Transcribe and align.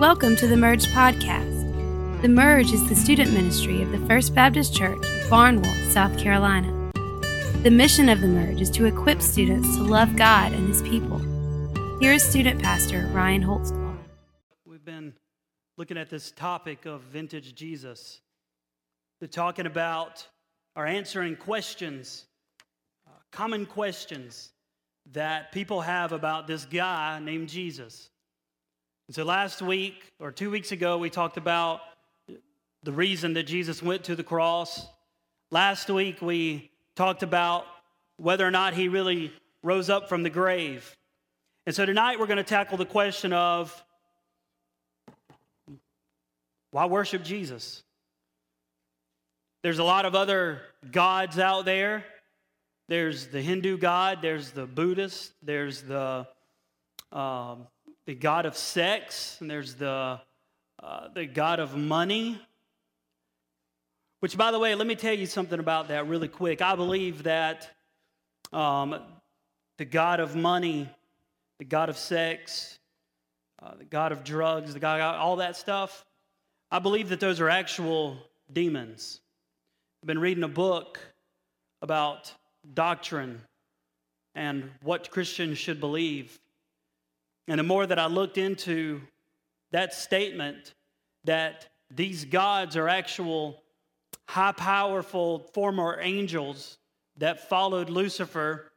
Welcome 0.00 0.34
to 0.36 0.46
the 0.46 0.56
Merge 0.56 0.86
Podcast. 0.86 2.22
The 2.22 2.28
Merge 2.28 2.72
is 2.72 2.88
the 2.88 2.96
student 2.96 3.34
ministry 3.34 3.82
of 3.82 3.92
the 3.92 3.98
First 4.06 4.34
Baptist 4.34 4.74
Church, 4.74 5.04
Barnwell, 5.28 5.74
South 5.90 6.18
Carolina. 6.18 6.90
The 7.62 7.70
mission 7.70 8.08
of 8.08 8.22
the 8.22 8.26
Merge 8.26 8.62
is 8.62 8.70
to 8.70 8.86
equip 8.86 9.20
students 9.20 9.76
to 9.76 9.82
love 9.82 10.16
God 10.16 10.54
and 10.54 10.68
His 10.68 10.80
people. 10.80 11.18
Here 12.00 12.14
is 12.14 12.22
student 12.22 12.62
pastor 12.62 13.10
Ryan 13.12 13.42
Holtzclaw. 13.42 13.98
We've 14.64 14.82
been 14.82 15.12
looking 15.76 15.98
at 15.98 16.08
this 16.08 16.30
topic 16.30 16.86
of 16.86 17.02
vintage 17.02 17.54
Jesus. 17.54 18.22
We're 19.20 19.26
talking 19.26 19.66
about 19.66 20.26
or 20.76 20.86
answering 20.86 21.36
questions, 21.36 22.24
uh, 23.06 23.10
common 23.32 23.66
questions 23.66 24.50
that 25.12 25.52
people 25.52 25.82
have 25.82 26.12
about 26.12 26.46
this 26.46 26.64
guy 26.64 27.20
named 27.22 27.50
Jesus. 27.50 28.08
And 29.10 29.14
so 29.16 29.24
last 29.24 29.60
week 29.60 30.04
or 30.20 30.30
two 30.30 30.52
weeks 30.52 30.70
ago, 30.70 30.96
we 30.96 31.10
talked 31.10 31.36
about 31.36 31.80
the 32.84 32.92
reason 32.92 33.32
that 33.32 33.42
Jesus 33.42 33.82
went 33.82 34.04
to 34.04 34.14
the 34.14 34.22
cross. 34.22 34.86
Last 35.50 35.90
week, 35.90 36.22
we 36.22 36.70
talked 36.94 37.24
about 37.24 37.66
whether 38.18 38.46
or 38.46 38.52
not 38.52 38.72
he 38.72 38.86
really 38.86 39.32
rose 39.64 39.90
up 39.90 40.08
from 40.08 40.22
the 40.22 40.30
grave. 40.30 40.96
And 41.66 41.74
so 41.74 41.84
tonight, 41.84 42.20
we're 42.20 42.28
going 42.28 42.36
to 42.36 42.44
tackle 42.44 42.78
the 42.78 42.86
question 42.86 43.32
of 43.32 43.84
why 46.70 46.86
worship 46.86 47.24
Jesus? 47.24 47.82
There's 49.64 49.80
a 49.80 49.84
lot 49.84 50.04
of 50.04 50.14
other 50.14 50.60
gods 50.92 51.36
out 51.36 51.64
there. 51.64 52.04
There's 52.86 53.26
the 53.26 53.42
Hindu 53.42 53.76
God, 53.76 54.22
there's 54.22 54.52
the 54.52 54.66
Buddhist, 54.66 55.32
there's 55.42 55.82
the 55.82 56.28
um, 57.10 57.66
the 58.06 58.14
God 58.14 58.46
of 58.46 58.56
sex, 58.56 59.36
and 59.40 59.50
there's 59.50 59.74
the, 59.74 60.20
uh, 60.82 61.08
the 61.14 61.26
God 61.26 61.60
of 61.60 61.76
money. 61.76 62.40
Which, 64.20 64.36
by 64.36 64.50
the 64.50 64.58
way, 64.58 64.74
let 64.74 64.86
me 64.86 64.96
tell 64.96 65.14
you 65.14 65.26
something 65.26 65.58
about 65.58 65.88
that 65.88 66.06
really 66.06 66.28
quick. 66.28 66.60
I 66.60 66.74
believe 66.74 67.22
that 67.22 67.70
um, 68.52 69.00
the 69.78 69.84
God 69.84 70.20
of 70.20 70.36
money, 70.36 70.88
the 71.58 71.64
God 71.64 71.88
of 71.88 71.96
sex, 71.96 72.78
uh, 73.62 73.74
the 73.78 73.84
God 73.84 74.12
of 74.12 74.24
drugs, 74.24 74.74
the 74.74 74.80
God, 74.80 75.00
all 75.00 75.36
that 75.36 75.56
stuff, 75.56 76.04
I 76.70 76.78
believe 76.78 77.08
that 77.08 77.20
those 77.20 77.40
are 77.40 77.48
actual 77.48 78.16
demons. 78.52 79.20
I've 80.02 80.06
been 80.06 80.18
reading 80.18 80.44
a 80.44 80.48
book 80.48 80.98
about 81.82 82.32
doctrine 82.74 83.40
and 84.34 84.70
what 84.82 85.10
Christians 85.10 85.58
should 85.58 85.80
believe. 85.80 86.38
And 87.50 87.58
the 87.58 87.64
more 87.64 87.84
that 87.84 87.98
I 87.98 88.06
looked 88.06 88.38
into 88.38 89.00
that 89.72 89.92
statement 89.92 90.72
that 91.24 91.66
these 91.90 92.24
gods 92.24 92.76
are 92.76 92.88
actual 92.88 93.60
high 94.28 94.52
powerful 94.52 95.40
former 95.52 95.98
angels 96.00 96.78
that 97.16 97.48
followed 97.48 97.90
Lucifer 97.90 98.70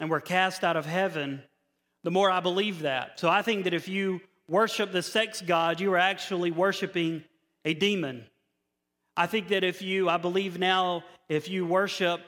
and 0.00 0.08
were 0.08 0.22
cast 0.22 0.64
out 0.64 0.74
of 0.74 0.86
heaven, 0.86 1.42
the 2.02 2.10
more 2.10 2.30
I 2.30 2.40
believe 2.40 2.80
that. 2.80 3.20
So 3.20 3.28
I 3.28 3.42
think 3.42 3.64
that 3.64 3.74
if 3.74 3.88
you 3.88 4.22
worship 4.48 4.90
the 4.90 5.02
sex 5.02 5.42
god, 5.42 5.78
you 5.78 5.92
are 5.92 5.98
actually 5.98 6.50
worshiping 6.50 7.24
a 7.66 7.74
demon. 7.74 8.24
I 9.18 9.26
think 9.26 9.48
that 9.48 9.64
if 9.64 9.82
you, 9.82 10.08
I 10.08 10.16
believe 10.16 10.58
now, 10.58 11.04
if 11.28 11.50
you 11.50 11.66
worship 11.66 12.22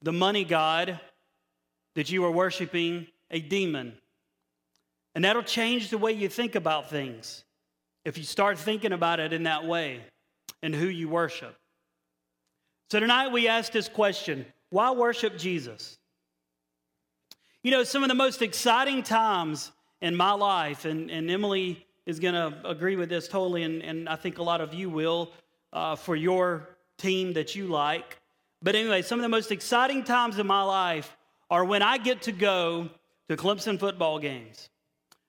the 0.00 0.12
money 0.14 0.44
god, 0.44 0.98
that 1.96 2.10
you 2.10 2.24
are 2.24 2.30
worshiping 2.30 3.08
a 3.30 3.40
demon. 3.40 3.98
And 5.16 5.24
that'll 5.24 5.42
change 5.42 5.88
the 5.88 5.96
way 5.96 6.12
you 6.12 6.28
think 6.28 6.56
about 6.56 6.90
things 6.90 7.42
if 8.04 8.18
you 8.18 8.24
start 8.24 8.58
thinking 8.58 8.92
about 8.92 9.18
it 9.18 9.32
in 9.32 9.44
that 9.44 9.64
way 9.64 10.02
and 10.62 10.74
who 10.74 10.86
you 10.86 11.08
worship. 11.08 11.56
So 12.90 13.00
tonight 13.00 13.32
we 13.32 13.48
ask 13.48 13.72
this 13.72 13.88
question 13.88 14.44
why 14.68 14.90
worship 14.90 15.38
Jesus? 15.38 15.96
You 17.62 17.70
know, 17.70 17.82
some 17.82 18.02
of 18.02 18.10
the 18.10 18.14
most 18.14 18.42
exciting 18.42 19.02
times 19.02 19.72
in 20.02 20.14
my 20.14 20.32
life, 20.32 20.84
and, 20.84 21.10
and 21.10 21.30
Emily 21.30 21.86
is 22.04 22.20
going 22.20 22.34
to 22.34 22.68
agree 22.68 22.96
with 22.96 23.08
this 23.08 23.26
totally, 23.26 23.62
and, 23.62 23.82
and 23.82 24.10
I 24.10 24.16
think 24.16 24.36
a 24.36 24.42
lot 24.42 24.60
of 24.60 24.74
you 24.74 24.90
will 24.90 25.32
uh, 25.72 25.96
for 25.96 26.14
your 26.14 26.68
team 26.98 27.32
that 27.32 27.54
you 27.54 27.68
like. 27.68 28.20
But 28.62 28.74
anyway, 28.74 29.00
some 29.00 29.18
of 29.18 29.22
the 29.22 29.30
most 29.30 29.50
exciting 29.50 30.04
times 30.04 30.38
in 30.38 30.46
my 30.46 30.62
life 30.62 31.16
are 31.48 31.64
when 31.64 31.80
I 31.80 31.96
get 31.96 32.20
to 32.22 32.32
go 32.32 32.90
to 33.30 33.36
Clemson 33.38 33.80
football 33.80 34.18
games. 34.18 34.68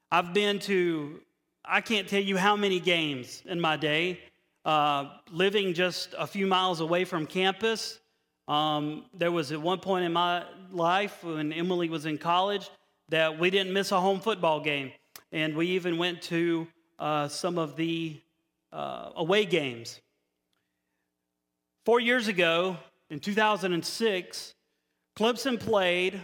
I've 0.09 0.33
been 0.33 0.59
to, 0.59 1.19
I 1.65 1.81
can't 1.81 2.07
tell 2.07 2.21
you 2.21 2.37
how 2.37 2.55
many 2.55 2.79
games 2.79 3.43
in 3.45 3.59
my 3.59 3.75
day. 3.75 4.21
Uh, 4.63 5.09
living 5.31 5.73
just 5.73 6.15
a 6.17 6.25
few 6.25 6.47
miles 6.47 6.79
away 6.79 7.03
from 7.03 7.25
campus, 7.25 7.99
um, 8.47 9.03
there 9.13 9.33
was 9.33 9.51
at 9.51 9.61
one 9.61 9.79
point 9.79 10.05
in 10.05 10.13
my 10.13 10.45
life 10.71 11.25
when 11.25 11.51
Emily 11.51 11.89
was 11.89 12.05
in 12.05 12.17
college 12.17 12.69
that 13.09 13.37
we 13.37 13.49
didn't 13.49 13.73
miss 13.73 13.91
a 13.91 13.99
home 13.99 14.21
football 14.21 14.61
game. 14.61 14.93
And 15.33 15.55
we 15.55 15.67
even 15.67 15.97
went 15.97 16.21
to 16.23 16.67
uh, 16.99 17.27
some 17.27 17.57
of 17.57 17.75
the 17.75 18.17
uh, 18.71 19.09
away 19.17 19.43
games. 19.45 19.99
Four 21.85 21.99
years 21.99 22.29
ago, 22.29 22.77
in 23.09 23.19
2006, 23.19 24.53
Clemson 25.17 25.59
played. 25.59 26.23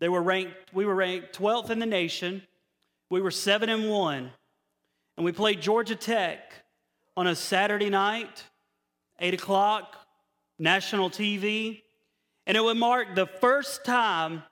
They 0.00 0.10
were 0.10 0.22
ranked, 0.22 0.74
we 0.74 0.84
were 0.84 0.94
ranked 0.94 1.38
12th 1.38 1.70
in 1.70 1.78
the 1.78 1.86
nation. 1.86 2.42
We 3.12 3.20
were 3.20 3.30
seven 3.30 3.68
and 3.68 3.90
one, 3.90 4.30
and 5.18 5.24
we 5.26 5.32
played 5.32 5.60
Georgia 5.60 5.94
Tech 5.94 6.50
on 7.14 7.26
a 7.26 7.36
Saturday 7.36 7.90
night, 7.90 8.42
eight 9.20 9.34
o'clock, 9.34 9.98
national 10.58 11.10
TV, 11.10 11.82
and 12.46 12.56
it 12.56 12.64
would 12.64 12.78
mark 12.78 13.14
the 13.14 13.26
first 13.26 13.84
time 13.84 14.42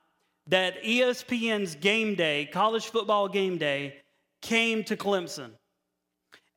that 0.48 0.82
ESPN's 0.82 1.75
game 1.76 2.15
day, 2.16 2.50
college 2.53 2.84
football 2.88 3.28
game 3.28 3.56
day, 3.56 3.97
came 4.43 4.84
to 4.84 4.94
Clemson. 4.94 5.53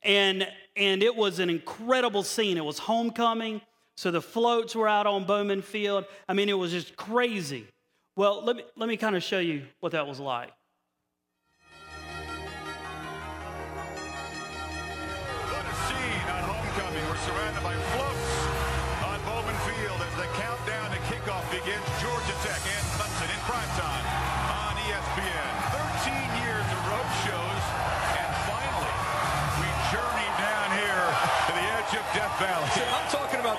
And, 0.02 0.46
and 0.76 1.02
it 1.02 1.16
was 1.16 1.40
an 1.40 1.50
incredible 1.50 2.24
scene. 2.24 2.58
It 2.58 2.66
was 2.66 2.80
homecoming, 2.80 3.62
so 3.96 4.12
the 4.12 4.22
floats 4.22 4.76
were 4.76 4.90
out 4.90 5.08
on 5.08 5.24
Bowman 5.24 5.62
Field. 5.62 6.04
I 6.28 6.34
mean, 6.34 6.50
it 6.50 6.58
was 6.58 6.74
just 6.74 6.98
crazy. 6.98 7.66
Well, 8.18 8.44
let 8.44 8.58
me, 8.58 8.64
let 8.76 8.90
me 8.90 8.98
kind 8.98 9.16
of 9.16 9.24
show 9.24 9.40
you 9.40 9.64
what 9.80 9.94
that 9.94 10.06
was 10.06 10.20
like. 10.20 10.52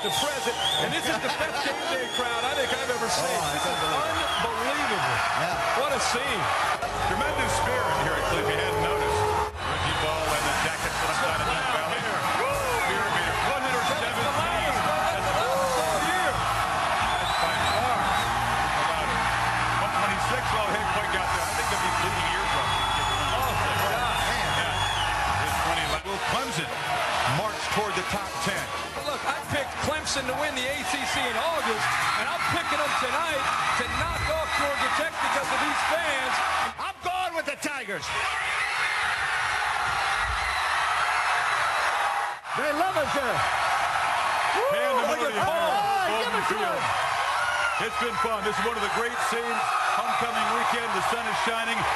The 0.05 0.11
present, 0.11 0.55
and 0.85 0.93
this 0.93 1.01
is 1.01 1.17
the 1.17 1.33
best 1.41 1.65
game 1.65 1.81
day 1.89 2.05
crowd 2.13 2.45
I 2.45 2.53
think 2.61 2.69
I've 2.69 2.91
ever 2.93 3.09
seen. 3.09 3.25
Oh, 3.25 3.49
this 3.57 3.65
is 3.65 3.73
unbelievable. 3.73 5.01
Yeah. 5.41 5.81
What 5.81 5.97
a 5.97 6.01
scene. 6.13 6.74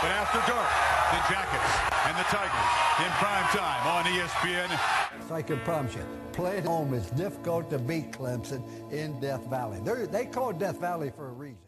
But 0.01 0.11
after 0.11 0.39
dark, 0.51 0.71
the 1.11 1.21
Jackets 1.33 1.89
and 2.07 2.17
the 2.17 2.23
Tigers 2.31 2.89
in 3.05 3.11
prime 3.19 3.45
time 3.57 3.87
on 3.87 4.05
ESPN. 4.05 5.31
I 5.31 5.43
can 5.43 5.59
promise 5.61 5.95
you, 5.95 6.05
playing 6.33 6.65
home 6.65 6.95
is 6.95 7.11
difficult 7.11 7.69
to 7.71 7.79
beat 7.79 8.13
Clemson 8.13 8.63
in 8.93 9.19
Death 9.21 9.45
Valley. 9.47 9.79
They're, 9.85 10.07
they 10.07 10.27
call 10.27 10.51
it 10.51 10.59
Death 10.59 10.81
Valley 10.81 11.11
for 11.15 11.29
a 11.29 11.33
reason. 11.33 11.59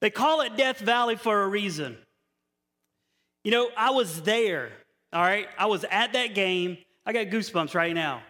They 0.00 0.10
call 0.10 0.40
it 0.42 0.56
Death 0.56 0.78
Valley 0.78 1.16
for 1.16 1.42
a 1.42 1.48
reason. 1.48 1.98
You 3.44 3.50
know, 3.50 3.68
I 3.76 3.90
was 3.90 4.22
there, 4.22 4.70
all 5.12 5.22
right? 5.22 5.48
I 5.58 5.66
was 5.66 5.84
at 5.90 6.12
that 6.12 6.34
game. 6.34 6.78
I 7.04 7.12
got 7.12 7.26
goosebumps 7.26 7.74
right 7.74 7.94
now. 7.94 8.22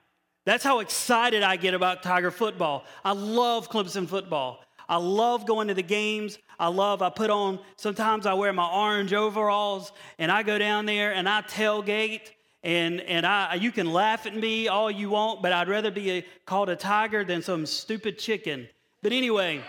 That's 0.47 0.65
how 0.65 0.81
excited 0.81 1.43
I 1.43 1.56
get 1.56 1.75
about 1.75 2.03
Tiger 2.03 2.31
football. 2.31 2.85
I 3.05 3.12
love 3.12 3.71
Clemson 3.71 4.09
football. 4.09 4.61
I 4.88 4.96
love 4.96 5.46
going 5.46 5.69
to 5.69 5.75
the 5.75 5.82
games. 5.82 6.38
I 6.58 6.69
love, 6.69 7.02
I 7.02 7.11
put 7.11 7.31
on, 7.31 7.61
sometimes 7.76 8.26
I 8.26 8.35
wear 8.35 8.52
my 8.52 8.69
orange 8.69 9.12
overalls 9.12 9.93
and 10.19 10.32
I 10.32 10.43
go 10.43 10.58
down 10.58 10.87
there 10.87 11.12
and 11.12 11.29
I 11.29 11.43
tailgate 11.43 12.31
and, 12.64 13.00
and 13.02 13.25
I, 13.25 13.55
you 13.55 13.70
can 13.70 13.93
laugh 13.93 14.26
at 14.26 14.35
me 14.35 14.67
all 14.67 14.90
you 14.90 15.11
want, 15.11 15.43
but 15.43 15.52
I'd 15.52 15.69
rather 15.69 15.90
be 15.90 16.11
a, 16.11 16.26
called 16.44 16.69
a 16.69 16.76
tiger 16.76 17.25
than 17.25 17.43
some 17.43 17.67
stupid 17.67 18.19
chicken. 18.19 18.69
But 19.02 19.12
anyway, 19.12 19.62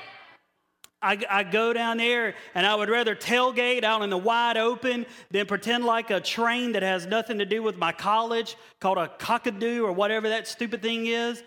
I, 1.01 1.19
I, 1.30 1.44
go 1.44 1.72
down 1.72 1.98
there 1.98 2.33
and 2.56 2.65
I 2.65 2.74
would 2.74 2.89
rather 2.89 3.15
tailgate 3.15 3.83
out 3.83 4.01
in 4.01 4.10
the 4.10 4.18
wide 4.18 4.57
open 4.57 5.06
than 5.30 5.45
pretend 5.45 5.86
like 5.86 6.10
a 6.10 6.19
train 6.19 6.74
that 6.74 6.83
has 6.83 7.06
nothing 7.06 7.38
to 7.38 7.45
do 7.45 7.62
with 7.62 7.77
my 7.77 7.92
college 7.92 8.57
called 8.81 8.98
a 8.98 9.07
Cockaboose 9.19 9.81
or 9.81 9.94
whatever 9.94 10.27
that 10.30 10.48
stupid 10.48 10.81
thing 10.81 11.06
is 11.06 11.44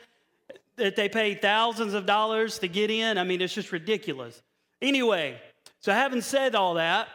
that 0.76 0.96
they 0.96 1.08
pay 1.08 1.34
thousands 1.34 1.94
of 1.94 2.06
dollars 2.06 2.58
to 2.60 2.68
get 2.68 2.90
in. 2.90 3.18
I 3.18 3.24
mean, 3.24 3.40
it's 3.40 3.54
just 3.54 3.72
ridiculous. 3.72 4.42
Anyway, 4.80 5.40
so 5.80 5.92
having 5.92 6.20
said 6.22 6.54
all 6.54 6.74
that, 6.74 7.08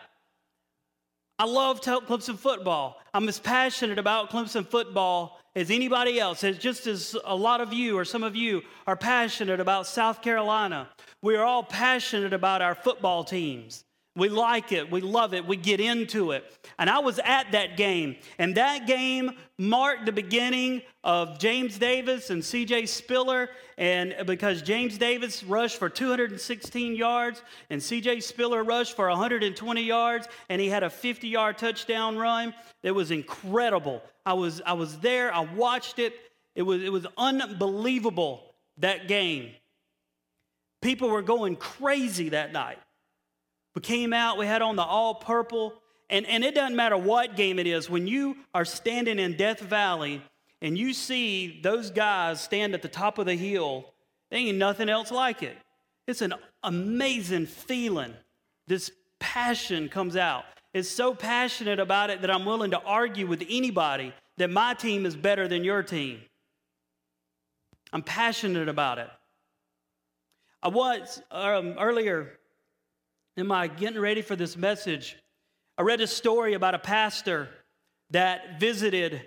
I 1.40 1.46
love 1.46 1.82
Clemson 1.82 2.38
football. 2.38 3.00
I'm 3.14 3.28
as 3.28 3.40
passionate 3.40 4.00
about 4.00 4.32
Clemson 4.32 4.66
football 4.66 5.40
as 5.56 5.70
anybody 5.70 6.20
else, 6.20 6.44
as 6.44 6.58
just 6.58 6.88
as 6.88 7.16
a 7.26 7.36
lot 7.36 7.62
of 7.62 7.74
you 7.74 7.98
or 7.98 8.06
some 8.06 8.24
of 8.24 8.36
you 8.36 8.62
are 8.86 8.96
passionate 8.96 9.60
about 9.60 9.88
South 9.88 10.22
Carolina. 10.22 10.90
We 11.22 11.36
are 11.36 11.44
all 11.44 11.64
passionate 11.64 12.34
about 12.34 12.62
our 12.62 12.76
football 12.76 13.24
teams. 13.24 13.84
We 14.18 14.30
like 14.30 14.72
it, 14.72 14.90
we 14.90 15.00
love 15.02 15.36
it, 15.36 15.46
we 15.46 15.58
get 15.58 15.80
into 15.80 16.32
it. 16.32 16.44
And 16.80 16.90
I 16.90 16.98
was 16.98 17.20
at 17.20 17.52
that 17.52 17.78
game, 17.78 18.16
and 18.40 18.56
that 18.56 18.88
game 18.88 19.34
marked 19.60 20.08
the 20.08 20.12
beginning 20.12 20.82
of 21.04 21.38
James 21.38 21.78
Davis 21.78 22.32
and 22.32 22.42
CJ 22.42 22.88
Spiller. 22.88 23.50
And 23.78 24.16
because 24.26 24.64
James 24.64 24.98
Davis 24.98 25.44
rushed 25.44 25.78
for 25.78 25.88
216 25.88 26.96
yards, 26.96 27.44
and 27.70 27.80
CJ 27.80 28.24
Spiller 28.24 28.64
rushed 28.64 28.96
for 28.96 29.08
120 29.08 29.84
yards, 29.84 30.28
and 30.50 30.60
he 30.60 30.68
had 30.68 30.82
a 30.82 30.90
50 30.90 31.28
yard 31.28 31.60
touchdown 31.60 32.18
run. 32.18 32.56
It 32.82 32.94
was 32.94 33.12
incredible. 33.12 34.02
I 34.26 34.34
was, 34.34 34.64
I 34.66 34.74
was 34.74 34.98
there, 34.98 35.32
I 35.32 35.42
watched 35.42 36.00
it. 36.00 36.16
It 36.56 36.64
was, 36.64 36.82
it 36.82 36.92
was 36.92 37.06
unbelievable, 37.20 38.56
that 38.80 39.08
game. 39.08 39.52
People 40.82 41.10
were 41.10 41.22
going 41.22 41.56
crazy 41.56 42.30
that 42.30 42.52
night. 42.52 42.80
We 43.78 43.82
came 43.82 44.12
out, 44.12 44.40
we 44.40 44.48
had 44.48 44.64
on 44.64 44.76
the 44.76 44.82
all 44.82 45.14
purple, 45.14 45.76
and, 46.10 46.26
and 46.26 46.44
it 46.44 46.56
doesn't 46.56 46.76
matter 46.76 46.98
what 46.98 47.36
game 47.36 47.60
it 47.60 47.68
is, 47.68 47.92
when 47.92 48.08
you 48.08 48.36
are 48.52 48.66
standing 48.66 49.20
in 49.20 49.38
Death 49.38 49.60
Valley 49.60 50.24
and 50.64 50.76
you 50.76 50.96
see 50.96 51.60
those 51.62 51.92
guys 51.92 52.42
stand 52.42 52.74
at 52.74 52.82
the 52.82 52.88
top 52.88 53.20
of 53.20 53.28
the 53.28 53.36
hill, 53.36 53.94
there 54.32 54.40
ain't 54.40 54.58
nothing 54.58 54.90
else 54.90 55.12
like 55.12 55.44
it. 55.44 55.56
It's 56.08 56.24
an 56.24 56.34
amazing 56.64 57.46
feeling. 57.46 58.16
This 58.66 58.90
passion 59.20 59.90
comes 59.90 60.16
out. 60.16 60.46
It's 60.74 60.90
so 60.90 61.14
passionate 61.14 61.80
about 61.80 62.10
it 62.10 62.22
that 62.22 62.32
I'm 62.32 62.46
willing 62.46 62.72
to 62.72 62.82
argue 62.82 63.28
with 63.28 63.44
anybody 63.48 64.12
that 64.38 64.50
my 64.50 64.74
team 64.74 65.06
is 65.06 65.16
better 65.16 65.48
than 65.48 65.64
your 65.64 65.84
team. 65.84 66.22
I'm 67.94 68.02
passionate 68.02 68.70
about 68.70 68.98
it. 68.98 69.10
I 70.64 70.70
was 70.70 71.22
um, 71.30 71.76
earlier 71.78 72.40
in 73.38 73.46
my 73.46 73.68
getting 73.68 74.02
ready 74.02 74.24
for 74.24 74.36
this 74.36 74.58
message, 74.58 75.16
I 75.78 75.84
read 75.84 76.02
a 76.02 76.08
story 76.08 76.56
about 76.56 76.74
a 76.74 76.80
pastor 76.80 77.48
that 78.10 78.60
visited 78.60 79.22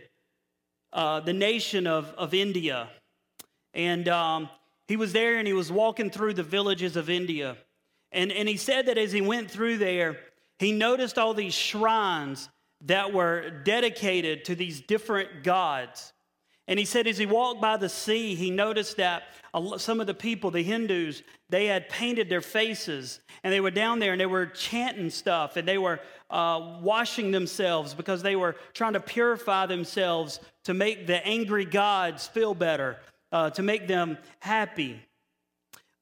uh, 0.93 1.21
the 1.21 1.33
nation 1.33 1.87
of, 1.87 2.12
of 2.19 2.35
India. 2.35 2.91
And 3.73 4.09
um, 4.09 4.49
he 4.89 4.97
was 4.97 5.12
there 5.12 5.39
and 5.39 5.47
he 5.47 5.53
was 5.53 5.71
walking 5.71 6.11
through 6.11 6.35
the 6.35 6.43
villages 6.43 6.97
of 6.97 7.09
India. 7.09 7.57
And, 8.11 8.33
and 8.33 8.49
he 8.49 8.57
said 8.57 8.87
that 8.87 8.99
as 8.99 9.12
he 9.12 9.21
went 9.21 9.49
through 9.49 9.79
there, 9.79 10.19
he 10.59 10.73
noticed 10.73 11.17
all 11.17 11.33
these 11.33 11.55
shrines 11.55 12.49
that 12.87 13.12
were 13.12 13.62
dedicated 13.62 14.45
to 14.47 14.57
these 14.57 14.81
different 14.81 15.45
gods. 15.45 16.12
And 16.71 16.79
he 16.79 16.85
said, 16.85 17.09
as 17.09 17.19
he 17.19 17.27
walked 17.27 17.61
by 17.61 17.77
the 17.77 17.89
sea, 17.89 18.37
he 18.37 18.49
noticed 18.49 18.97
that 18.99 19.25
some 19.79 20.01
of 20.01 20.07
the 20.07 20.15
people, 20.15 20.53
the 20.53 20.63
Hindus, 20.63 21.25
they 21.49 21.67
had 21.67 21.89
painted 21.89 22.31
their 22.31 22.41
faces 22.41 23.19
and 23.43 23.53
they 23.53 23.59
were 23.59 23.73
down 23.73 23.99
there 23.99 24.13
and 24.13 24.21
they 24.21 24.27
were 24.27 24.47
chanting 24.47 25.11
stuff 25.11 25.57
and 25.57 25.67
they 25.67 25.79
were 25.79 25.99
uh, 26.31 26.79
washing 26.81 27.33
themselves 27.33 27.93
because 27.93 28.23
they 28.23 28.37
were 28.37 28.55
trying 28.73 28.93
to 28.93 29.01
purify 29.01 29.67
themselves 29.67 30.39
to 30.63 30.73
make 30.73 31.09
the 31.09 31.27
angry 31.27 31.65
gods 31.65 32.29
feel 32.29 32.55
better, 32.55 32.99
uh, 33.33 33.51
to 33.51 33.65
make 33.65 33.89
them 33.89 34.17
happy. 34.39 35.03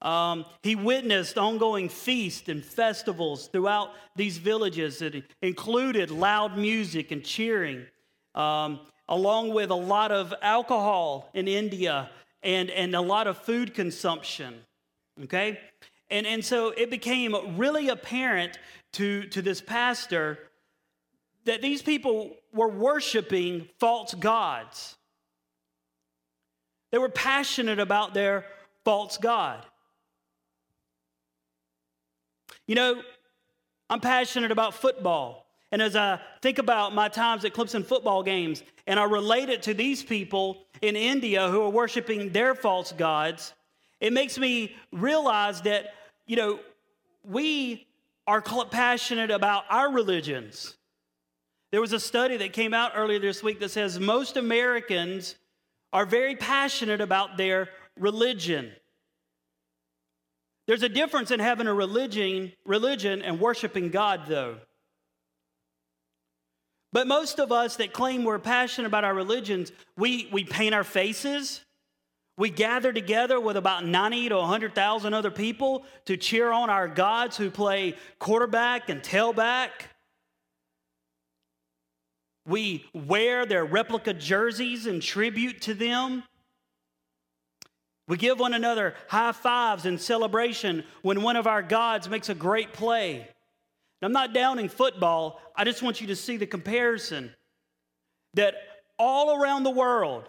Um, 0.03 0.45
he 0.61 0.75
witnessed 0.75 1.39
ongoing 1.39 1.89
feasts 1.89 2.47
and 2.47 2.63
festivals 2.63 3.47
throughout 3.47 3.89
these 4.15 4.37
villages 4.37 4.99
that 4.99 5.23
included 5.41 6.11
loud 6.11 6.59
music 6.59 7.09
and 7.09 7.23
cheering. 7.23 7.87
Um, 8.35 8.81
along 9.09 9.53
with 9.53 9.71
a 9.71 9.75
lot 9.75 10.11
of 10.11 10.33
alcohol 10.41 11.29
in 11.33 11.47
India 11.47 12.09
and, 12.43 12.69
and 12.69 12.95
a 12.95 13.01
lot 13.01 13.27
of 13.27 13.37
food 13.39 13.73
consumption. 13.73 14.61
Okay? 15.23 15.59
And, 16.09 16.25
and 16.25 16.45
so 16.45 16.69
it 16.69 16.89
became 16.89 17.35
really 17.57 17.89
apparent 17.89 18.57
to, 18.93 19.23
to 19.27 19.41
this 19.41 19.59
pastor 19.59 20.37
that 21.45 21.61
these 21.61 21.81
people 21.81 22.35
were 22.53 22.69
worshiping 22.69 23.67
false 23.79 24.13
gods. 24.13 24.95
They 26.91 26.99
were 26.99 27.09
passionate 27.09 27.79
about 27.79 28.13
their 28.13 28.45
false 28.85 29.17
God. 29.17 29.65
You 32.67 32.75
know, 32.75 33.01
I'm 33.89 33.99
passionate 33.99 34.51
about 34.51 34.75
football. 34.75 35.48
And 35.71 35.81
as 35.81 35.95
I 35.95 36.19
think 36.41 36.57
about 36.57 36.95
my 36.95 37.09
times 37.09 37.45
at 37.45 37.53
Clemson 37.53 37.85
football 37.85 38.23
games 38.23 38.63
and 38.87 38.99
I 38.99 39.03
relate 39.03 39.49
it 39.49 39.63
to 39.63 39.73
these 39.73 40.01
people 40.01 40.65
in 40.81 40.95
India 40.95 41.49
who 41.49 41.61
are 41.61 41.69
worshiping 41.69 42.31
their 42.31 42.55
false 42.55 42.91
gods, 42.91 43.53
it 43.99 44.13
makes 44.13 44.37
me 44.37 44.75
realize 44.91 45.61
that, 45.63 45.93
you 46.25 46.35
know, 46.35 46.59
we 47.23 47.87
are 48.25 48.41
passionate 48.41 49.31
about 49.31 49.65
our 49.69 49.91
religions. 49.91 50.75
There 51.71 51.81
was 51.81 51.93
a 51.93 51.99
study 51.99 52.37
that 52.37 52.53
came 52.53 52.73
out 52.73 52.93
earlier 52.95 53.19
this 53.19 53.43
week 53.43 53.59
that 53.59 53.69
says 53.69 53.99
most 53.99 54.37
Americans 54.37 55.35
are 55.93 56.05
very 56.05 56.35
passionate 56.35 57.01
about 57.01 57.37
their 57.37 57.69
religion. 57.97 58.71
There's 60.65 60.83
a 60.83 60.89
difference 60.89 61.31
in 61.31 61.39
having 61.39 61.67
a 61.67 61.73
religion, 61.73 62.53
religion 62.65 63.21
and 63.21 63.39
worshiping 63.39 63.89
God, 63.89 64.21
though. 64.27 64.57
But 66.91 67.07
most 67.07 67.39
of 67.39 67.51
us 67.51 67.75
that 67.75 67.93
claim 67.93 68.23
we're 68.23 68.39
passionate 68.39 68.87
about 68.87 69.03
our 69.03 69.13
religions, 69.13 69.71
we, 69.95 70.27
we 70.31 70.43
paint 70.43 70.73
our 70.73 70.83
faces. 70.83 71.63
We 72.37 72.49
gather 72.49 72.91
together 72.91 73.39
with 73.39 73.57
about 73.57 73.85
90 73.85 74.29
to 74.29 74.37
100,000 74.37 75.13
other 75.13 75.29
people 75.29 75.85
to 76.05 76.17
cheer 76.17 76.51
on 76.51 76.69
our 76.69 76.87
gods 76.87 77.37
who 77.37 77.51
play 77.51 77.95
quarterback 78.17 78.89
and 78.89 79.03
tailback. 79.03 79.69
We 82.47 82.85
wear 82.93 83.45
their 83.45 83.65
replica 83.65 84.13
jerseys 84.13 84.87
in 84.87 85.01
tribute 85.01 85.61
to 85.63 85.73
them. 85.73 86.23
We 88.07 88.17
give 88.17 88.39
one 88.39 88.55
another 88.55 88.95
high 89.07 89.33
fives 89.33 89.85
in 89.85 89.99
celebration 89.99 90.83
when 91.03 91.21
one 91.21 91.35
of 91.35 91.45
our 91.45 91.61
gods 91.61 92.09
makes 92.09 92.29
a 92.29 92.33
great 92.33 92.73
play. 92.73 93.27
I'm 94.01 94.11
not 94.13 94.33
downing 94.33 94.69
football, 94.69 95.41
I 95.55 95.65
just 95.65 95.81
want 95.81 95.99
you 95.99 96.07
to 96.07 96.15
see 96.15 96.37
the 96.37 96.47
comparison 96.47 97.33
that 98.35 98.55
all 98.97 99.41
around 99.41 99.63
the 99.63 99.71
world, 99.71 100.23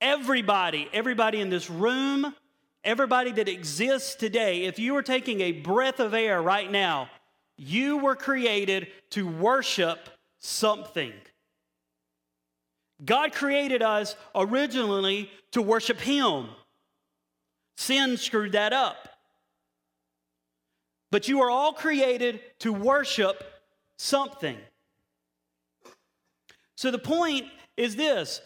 everybody, 0.00 0.88
everybody 0.92 1.40
in 1.40 1.50
this 1.50 1.70
room, 1.70 2.34
everybody 2.82 3.32
that 3.32 3.48
exists 3.48 4.14
today, 4.14 4.64
if 4.64 4.78
you 4.78 4.94
were 4.94 5.02
taking 5.02 5.40
a 5.40 5.52
breath 5.52 6.00
of 6.00 6.14
air 6.14 6.42
right 6.42 6.70
now, 6.70 7.08
you 7.56 7.98
were 7.98 8.16
created 8.16 8.88
to 9.10 9.26
worship 9.26 10.08
something. 10.40 11.12
God 13.04 13.32
created 13.32 13.82
us 13.82 14.16
originally 14.34 15.30
to 15.52 15.62
worship 15.62 16.00
Him. 16.00 16.48
Sin 17.76 18.16
screwed 18.16 18.52
that 18.52 18.72
up. 18.72 19.08
But 21.12 21.28
you 21.28 21.42
are 21.42 21.50
all 21.50 21.74
created 21.74 22.40
to 22.60 22.72
worship 22.72 23.44
something. 23.98 24.56
So 26.74 26.90
the 26.90 26.98
point 26.98 27.44
is 27.76 27.94
this 27.94 28.40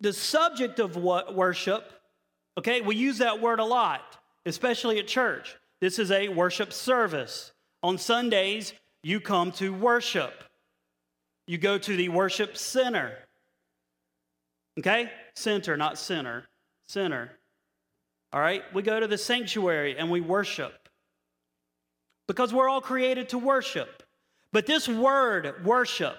the 0.00 0.12
subject 0.12 0.78
of 0.78 0.96
what 0.96 1.34
worship, 1.34 1.90
okay, 2.56 2.82
we 2.82 2.94
use 2.94 3.18
that 3.18 3.40
word 3.40 3.58
a 3.58 3.64
lot, 3.64 4.16
especially 4.46 5.00
at 5.00 5.08
church. 5.08 5.56
This 5.80 5.98
is 5.98 6.12
a 6.12 6.28
worship 6.28 6.72
service. 6.72 7.52
On 7.82 7.98
Sundays, 7.98 8.74
you 9.02 9.18
come 9.18 9.50
to 9.52 9.74
worship. 9.74 10.44
You 11.48 11.58
go 11.58 11.78
to 11.78 11.96
the 11.96 12.10
worship 12.10 12.56
center. 12.56 13.18
Okay? 14.78 15.10
Center, 15.34 15.76
not 15.76 15.98
center. 15.98 16.44
Center. 16.86 17.32
All 18.34 18.40
right? 18.40 18.62
We 18.74 18.82
go 18.82 18.98
to 18.98 19.06
the 19.06 19.16
sanctuary 19.16 19.96
and 19.96 20.10
we 20.10 20.20
worship. 20.20 20.88
Because 22.26 22.52
we're 22.52 22.68
all 22.68 22.80
created 22.80 23.28
to 23.28 23.38
worship. 23.38 24.02
But 24.52 24.66
this 24.66 24.88
word, 24.88 25.64
worship, 25.64 26.16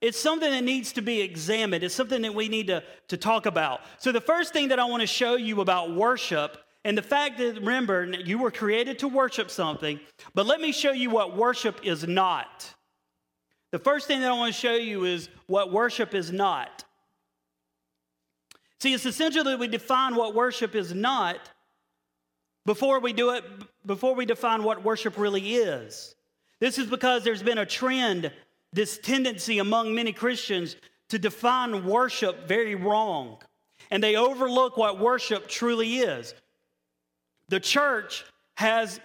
it's 0.00 0.18
something 0.18 0.50
that 0.50 0.64
needs 0.64 0.92
to 0.92 1.02
be 1.02 1.20
examined. 1.20 1.84
It's 1.84 1.94
something 1.94 2.22
that 2.22 2.34
we 2.34 2.48
need 2.48 2.68
to, 2.68 2.82
to 3.08 3.18
talk 3.18 3.44
about. 3.44 3.80
So, 3.98 4.10
the 4.10 4.20
first 4.20 4.54
thing 4.54 4.68
that 4.68 4.78
I 4.78 4.84
want 4.84 5.02
to 5.02 5.06
show 5.06 5.36
you 5.36 5.60
about 5.60 5.94
worship, 5.94 6.56
and 6.84 6.96
the 6.96 7.02
fact 7.02 7.36
that, 7.38 7.56
remember, 7.56 8.06
you 8.06 8.38
were 8.38 8.50
created 8.50 8.98
to 9.00 9.08
worship 9.08 9.50
something, 9.50 10.00
but 10.34 10.46
let 10.46 10.60
me 10.60 10.72
show 10.72 10.92
you 10.92 11.10
what 11.10 11.36
worship 11.36 11.80
is 11.84 12.06
not. 12.06 12.74
The 13.72 13.78
first 13.78 14.06
thing 14.06 14.20
that 14.20 14.30
I 14.30 14.34
want 14.34 14.54
to 14.54 14.58
show 14.58 14.74
you 14.74 15.04
is 15.04 15.28
what 15.46 15.70
worship 15.70 16.14
is 16.14 16.32
not. 16.32 16.84
See, 18.80 18.94
it's 18.94 19.04
essential 19.04 19.44
that 19.44 19.58
we 19.58 19.68
define 19.68 20.14
what 20.14 20.34
worship 20.34 20.74
is 20.74 20.94
not 20.94 21.38
before 22.64 23.00
we 23.00 23.12
do 23.12 23.30
it, 23.30 23.44
before 23.84 24.14
we 24.14 24.24
define 24.24 24.62
what 24.62 24.84
worship 24.84 25.18
really 25.18 25.54
is. 25.56 26.14
This 26.60 26.78
is 26.78 26.86
because 26.86 27.24
there's 27.24 27.42
been 27.42 27.58
a 27.58 27.66
trend 27.66 28.32
this 28.72 28.98
tendency 28.98 29.58
among 29.58 29.94
many 29.94 30.12
Christians 30.12 30.76
to 31.08 31.18
define 31.18 31.84
worship 31.84 32.46
very 32.46 32.74
wrong. 32.74 33.38
And 33.90 34.02
they 34.02 34.16
overlook 34.16 34.76
what 34.76 35.00
worship 35.00 35.48
truly 35.48 35.98
is. 35.98 36.34
The 37.48 37.58
church 37.58 38.24
has 38.56 39.00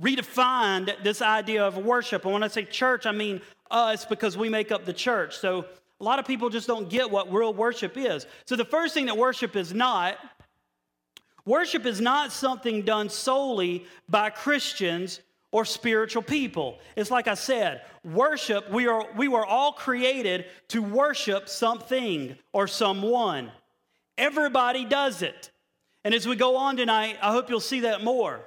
redefined 0.00 1.02
this 1.02 1.20
idea 1.20 1.66
of 1.66 1.76
worship. 1.76 2.24
And 2.24 2.32
when 2.32 2.42
I 2.42 2.48
say 2.48 2.64
church, 2.64 3.04
I 3.04 3.12
mean 3.12 3.40
us 3.70 4.04
because 4.04 4.36
we 4.36 4.48
make 4.48 4.70
up 4.70 4.84
the 4.84 4.92
church. 4.92 5.36
So 5.38 5.64
a 6.02 6.04
lot 6.04 6.18
of 6.18 6.26
people 6.26 6.50
just 6.50 6.66
don't 6.66 6.90
get 6.90 7.10
what 7.12 7.32
real 7.32 7.54
worship 7.54 7.96
is. 7.96 8.26
So 8.44 8.56
the 8.56 8.64
first 8.64 8.92
thing 8.92 9.06
that 9.06 9.16
worship 9.16 9.54
is 9.54 9.72
not 9.72 10.18
worship 11.46 11.86
is 11.86 12.00
not 12.00 12.32
something 12.32 12.82
done 12.82 13.08
solely 13.08 13.86
by 14.08 14.30
Christians 14.30 15.20
or 15.52 15.64
spiritual 15.64 16.22
people. 16.22 16.80
It's 16.96 17.10
like 17.10 17.28
I 17.28 17.34
said, 17.34 17.82
worship, 18.04 18.68
we, 18.70 18.88
are, 18.88 19.06
we 19.16 19.28
were 19.28 19.46
all 19.46 19.72
created 19.72 20.46
to 20.68 20.82
worship 20.82 21.48
something 21.48 22.36
or 22.52 22.66
someone. 22.66 23.52
Everybody 24.18 24.84
does 24.84 25.22
it. 25.22 25.52
And 26.04 26.14
as 26.14 26.26
we 26.26 26.34
go 26.34 26.56
on 26.56 26.76
tonight, 26.76 27.16
I 27.22 27.30
hope 27.30 27.48
you'll 27.48 27.60
see 27.60 27.80
that 27.80 28.02
more. 28.02 28.40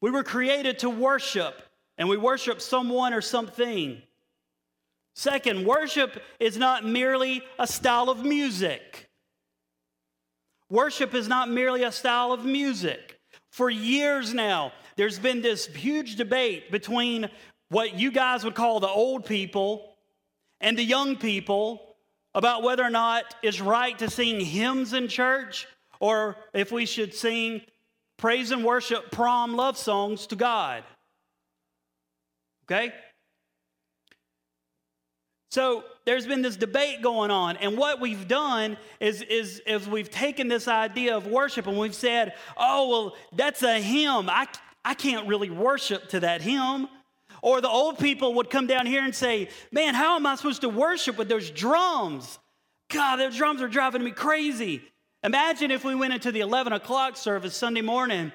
We 0.00 0.10
were 0.10 0.24
created 0.24 0.80
to 0.80 0.90
worship, 0.90 1.62
and 1.98 2.08
we 2.08 2.16
worship 2.16 2.60
someone 2.60 3.14
or 3.14 3.20
something. 3.20 4.02
Second, 5.18 5.66
worship 5.66 6.22
is 6.38 6.56
not 6.56 6.84
merely 6.84 7.42
a 7.58 7.66
style 7.66 8.08
of 8.08 8.24
music. 8.24 9.08
Worship 10.70 11.12
is 11.12 11.26
not 11.26 11.50
merely 11.50 11.82
a 11.82 11.90
style 11.90 12.30
of 12.30 12.44
music. 12.44 13.18
For 13.50 13.68
years 13.68 14.32
now, 14.32 14.70
there's 14.94 15.18
been 15.18 15.42
this 15.42 15.66
huge 15.66 16.14
debate 16.14 16.70
between 16.70 17.28
what 17.68 17.98
you 17.98 18.12
guys 18.12 18.44
would 18.44 18.54
call 18.54 18.78
the 18.78 18.86
old 18.86 19.26
people 19.26 19.92
and 20.60 20.78
the 20.78 20.84
young 20.84 21.16
people 21.16 21.96
about 22.32 22.62
whether 22.62 22.84
or 22.84 22.90
not 22.90 23.34
it's 23.42 23.60
right 23.60 23.98
to 23.98 24.08
sing 24.08 24.38
hymns 24.38 24.92
in 24.92 25.08
church 25.08 25.66
or 25.98 26.36
if 26.54 26.70
we 26.70 26.86
should 26.86 27.12
sing 27.12 27.62
praise 28.18 28.52
and 28.52 28.64
worship 28.64 29.10
prom 29.10 29.56
love 29.56 29.76
songs 29.76 30.28
to 30.28 30.36
God. 30.36 30.84
Okay? 32.66 32.92
So 35.58 35.82
there's 36.04 36.24
been 36.24 36.40
this 36.40 36.54
debate 36.54 37.02
going 37.02 37.32
on, 37.32 37.56
and 37.56 37.76
what 37.76 38.00
we've 38.00 38.28
done 38.28 38.76
is, 39.00 39.22
is, 39.22 39.60
is 39.66 39.88
we've 39.88 40.08
taken 40.08 40.46
this 40.46 40.68
idea 40.68 41.16
of 41.16 41.26
worship 41.26 41.66
and 41.66 41.76
we've 41.76 41.96
said, 41.96 42.34
oh, 42.56 42.88
well, 42.88 43.16
that's 43.34 43.64
a 43.64 43.80
hymn. 43.80 44.30
I, 44.30 44.46
I 44.84 44.94
can't 44.94 45.26
really 45.26 45.50
worship 45.50 46.10
to 46.10 46.20
that 46.20 46.42
hymn. 46.42 46.86
Or 47.42 47.60
the 47.60 47.68
old 47.68 47.98
people 47.98 48.34
would 48.34 48.50
come 48.50 48.68
down 48.68 48.86
here 48.86 49.02
and 49.02 49.12
say, 49.12 49.48
Man, 49.72 49.96
how 49.96 50.14
am 50.14 50.26
I 50.26 50.36
supposed 50.36 50.60
to 50.60 50.68
worship 50.68 51.18
with 51.18 51.28
those 51.28 51.50
drums? 51.50 52.38
God, 52.88 53.16
those 53.16 53.36
drums 53.36 53.60
are 53.60 53.66
driving 53.66 54.04
me 54.04 54.12
crazy. 54.12 54.80
Imagine 55.24 55.72
if 55.72 55.84
we 55.84 55.96
went 55.96 56.14
into 56.14 56.30
the 56.30 56.38
11 56.38 56.72
o'clock 56.72 57.16
service 57.16 57.56
Sunday 57.56 57.82
morning 57.82 58.30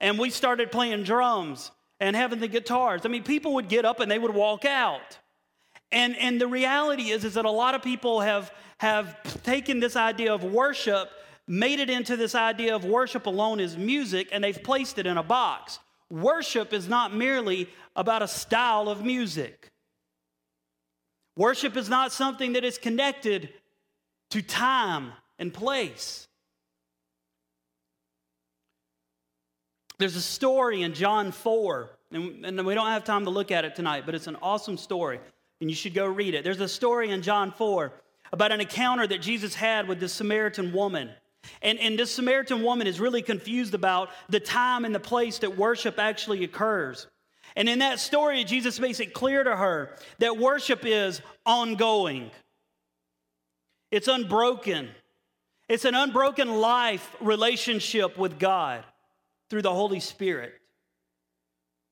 and 0.00 0.18
we 0.18 0.28
started 0.28 0.72
playing 0.72 1.04
drums 1.04 1.70
and 2.00 2.16
having 2.16 2.40
the 2.40 2.48
guitars. 2.48 3.02
I 3.04 3.10
mean, 3.10 3.22
people 3.22 3.54
would 3.54 3.68
get 3.68 3.84
up 3.84 4.00
and 4.00 4.10
they 4.10 4.18
would 4.18 4.34
walk 4.34 4.64
out. 4.64 5.20
And, 5.94 6.16
and 6.16 6.40
the 6.40 6.48
reality 6.48 7.10
is, 7.10 7.24
is 7.24 7.34
that 7.34 7.44
a 7.44 7.50
lot 7.50 7.76
of 7.76 7.82
people 7.82 8.20
have, 8.20 8.52
have 8.78 9.16
taken 9.44 9.78
this 9.78 9.94
idea 9.94 10.34
of 10.34 10.42
worship, 10.42 11.08
made 11.46 11.78
it 11.78 11.88
into 11.88 12.16
this 12.16 12.34
idea 12.34 12.74
of 12.74 12.84
worship 12.84 13.26
alone 13.26 13.60
as 13.60 13.76
music, 13.76 14.28
and 14.32 14.42
they've 14.42 14.60
placed 14.60 14.98
it 14.98 15.06
in 15.06 15.16
a 15.16 15.22
box. 15.22 15.78
Worship 16.10 16.72
is 16.72 16.88
not 16.88 17.14
merely 17.14 17.68
about 17.94 18.22
a 18.22 18.28
style 18.28 18.88
of 18.88 19.04
music. 19.04 19.70
Worship 21.36 21.76
is 21.76 21.88
not 21.88 22.10
something 22.10 22.54
that 22.54 22.64
is 22.64 22.76
connected 22.76 23.50
to 24.30 24.42
time 24.42 25.12
and 25.38 25.54
place. 25.54 26.26
There's 29.98 30.16
a 30.16 30.20
story 30.20 30.82
in 30.82 30.92
John 30.92 31.30
4, 31.30 31.90
and, 32.10 32.66
we 32.66 32.74
don't 32.74 32.88
have 32.88 33.04
time 33.04 33.24
to 33.26 33.30
look 33.30 33.52
at 33.52 33.64
it 33.64 33.76
tonight, 33.76 34.02
but 34.06 34.16
it's 34.16 34.26
an 34.26 34.36
awesome 34.42 34.76
story, 34.76 35.20
and 35.64 35.70
you 35.70 35.74
should 35.74 35.94
go 35.94 36.04
read 36.04 36.34
it. 36.34 36.44
There's 36.44 36.60
a 36.60 36.68
story 36.68 37.08
in 37.08 37.22
John 37.22 37.50
4 37.50 37.90
about 38.34 38.52
an 38.52 38.60
encounter 38.60 39.06
that 39.06 39.22
Jesus 39.22 39.54
had 39.54 39.88
with 39.88 39.98
this 39.98 40.12
Samaritan 40.12 40.74
woman. 40.74 41.08
And, 41.62 41.78
and 41.78 41.98
this 41.98 42.10
Samaritan 42.10 42.62
woman 42.62 42.86
is 42.86 43.00
really 43.00 43.22
confused 43.22 43.72
about 43.72 44.10
the 44.28 44.40
time 44.40 44.84
and 44.84 44.94
the 44.94 45.00
place 45.00 45.38
that 45.38 45.56
worship 45.56 45.98
actually 45.98 46.44
occurs. 46.44 47.06
And 47.56 47.66
in 47.66 47.78
that 47.78 47.98
story, 47.98 48.44
Jesus 48.44 48.78
makes 48.78 49.00
it 49.00 49.14
clear 49.14 49.42
to 49.42 49.56
her 49.56 49.96
that 50.18 50.36
worship 50.36 50.80
is 50.84 51.22
ongoing, 51.46 52.30
it's 53.90 54.06
unbroken. 54.06 54.90
It's 55.66 55.86
an 55.86 55.94
unbroken 55.94 56.60
life 56.60 57.16
relationship 57.22 58.18
with 58.18 58.38
God 58.38 58.84
through 59.48 59.62
the 59.62 59.72
Holy 59.72 60.00
Spirit. 60.00 60.52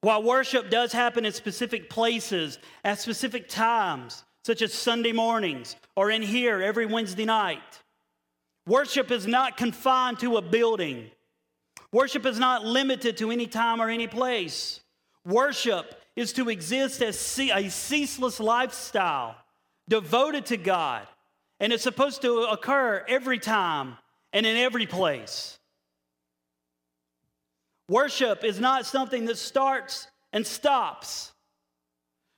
While 0.02 0.22
worship 0.22 0.70
does 0.70 0.92
happen 0.92 1.24
in 1.24 1.32
specific 1.32 1.88
places 1.88 2.58
at 2.84 3.00
specific 3.00 3.48
times, 3.48 4.22
such 4.44 4.60
as 4.60 4.74
Sunday 4.74 5.12
mornings 5.12 5.76
or 5.96 6.10
in 6.10 6.22
here 6.22 6.60
every 6.60 6.86
Wednesday 6.86 7.24
night, 7.24 7.82
Worship 8.66 9.10
is 9.10 9.26
not 9.26 9.56
confined 9.56 10.20
to 10.20 10.36
a 10.36 10.42
building. 10.42 11.10
Worship 11.92 12.24
is 12.26 12.38
not 12.38 12.64
limited 12.64 13.16
to 13.16 13.30
any 13.30 13.46
time 13.46 13.80
or 13.80 13.88
any 13.88 14.06
place. 14.06 14.80
Worship 15.24 16.00
is 16.14 16.32
to 16.34 16.48
exist 16.48 17.02
as 17.02 17.38
a 17.38 17.68
ceaseless 17.68 18.38
lifestyle 18.38 19.36
devoted 19.88 20.46
to 20.46 20.56
God, 20.56 21.06
and 21.58 21.72
it's 21.72 21.82
supposed 21.82 22.22
to 22.22 22.44
occur 22.44 23.04
every 23.08 23.38
time 23.38 23.96
and 24.32 24.46
in 24.46 24.56
every 24.56 24.86
place. 24.86 25.58
Worship 27.88 28.44
is 28.44 28.60
not 28.60 28.86
something 28.86 29.26
that 29.26 29.38
starts 29.38 30.06
and 30.32 30.46
stops. 30.46 31.32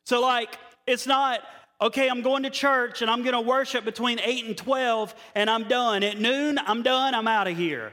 So, 0.07 0.21
like, 0.21 0.59
it's 0.87 1.07
not 1.07 1.41
okay, 1.81 2.09
I'm 2.09 2.23
going 2.23 2.45
to 2.45 2.51
church 2.51 3.03
and 3.03 3.11
I'm 3.11 3.23
going 3.23 3.35
to 3.35 3.41
worship 3.41 3.85
between 3.85 4.19
8 4.21 4.45
and 4.47 4.57
12 4.57 5.15
and 5.35 5.51
I'm 5.51 5.65
done. 5.65 6.03
At 6.03 6.19
noon, 6.19 6.59
I'm 6.59 6.83
done, 6.83 7.15
I'm 7.15 7.29
out 7.29 7.47
of 7.47 7.57
here. 7.57 7.93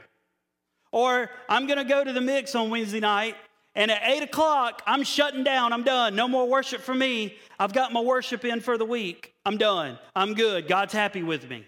Or 0.92 1.30
I'm 1.48 1.66
going 1.66 1.78
to 1.78 1.84
go 1.84 2.04
to 2.04 2.12
the 2.12 2.20
mix 2.20 2.54
on 2.54 2.70
Wednesday 2.70 3.00
night 3.00 3.36
and 3.74 3.90
at 3.90 4.02
8 4.04 4.22
o'clock, 4.24 4.82
I'm 4.86 5.02
shutting 5.02 5.44
down, 5.44 5.72
I'm 5.72 5.82
done. 5.82 6.14
No 6.14 6.28
more 6.28 6.46
worship 6.46 6.82
for 6.82 6.94
me. 6.94 7.36
I've 7.58 7.72
got 7.72 7.92
my 7.92 8.00
worship 8.00 8.44
in 8.44 8.60
for 8.60 8.76
the 8.76 8.84
week. 8.84 9.34
I'm 9.46 9.56
done. 9.56 9.98
I'm 10.14 10.34
good. 10.34 10.68
God's 10.68 10.92
happy 10.92 11.22
with 11.22 11.48
me. 11.48 11.66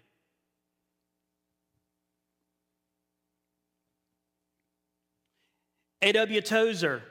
A.W. 6.05 6.43
Tozer, 6.43 7.03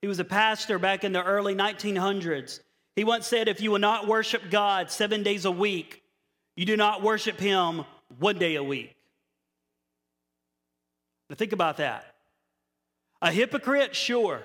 he 0.00 0.08
was 0.08 0.18
a 0.18 0.24
pastor 0.24 0.80
back 0.80 1.04
in 1.04 1.12
the 1.12 1.22
early 1.22 1.54
1900s. 1.54 2.58
He 2.96 3.04
once 3.04 3.28
said, 3.28 3.46
If 3.46 3.60
you 3.60 3.70
will 3.70 3.78
not 3.78 4.08
worship 4.08 4.50
God 4.50 4.90
seven 4.90 5.22
days 5.22 5.44
a 5.44 5.50
week, 5.50 6.02
you 6.56 6.66
do 6.66 6.76
not 6.76 7.02
worship 7.02 7.38
Him 7.38 7.84
one 8.18 8.38
day 8.38 8.56
a 8.56 8.64
week. 8.64 8.96
Now, 11.30 11.36
think 11.36 11.52
about 11.52 11.76
that. 11.76 12.16
A 13.22 13.30
hypocrite, 13.30 13.94
sure. 13.94 14.42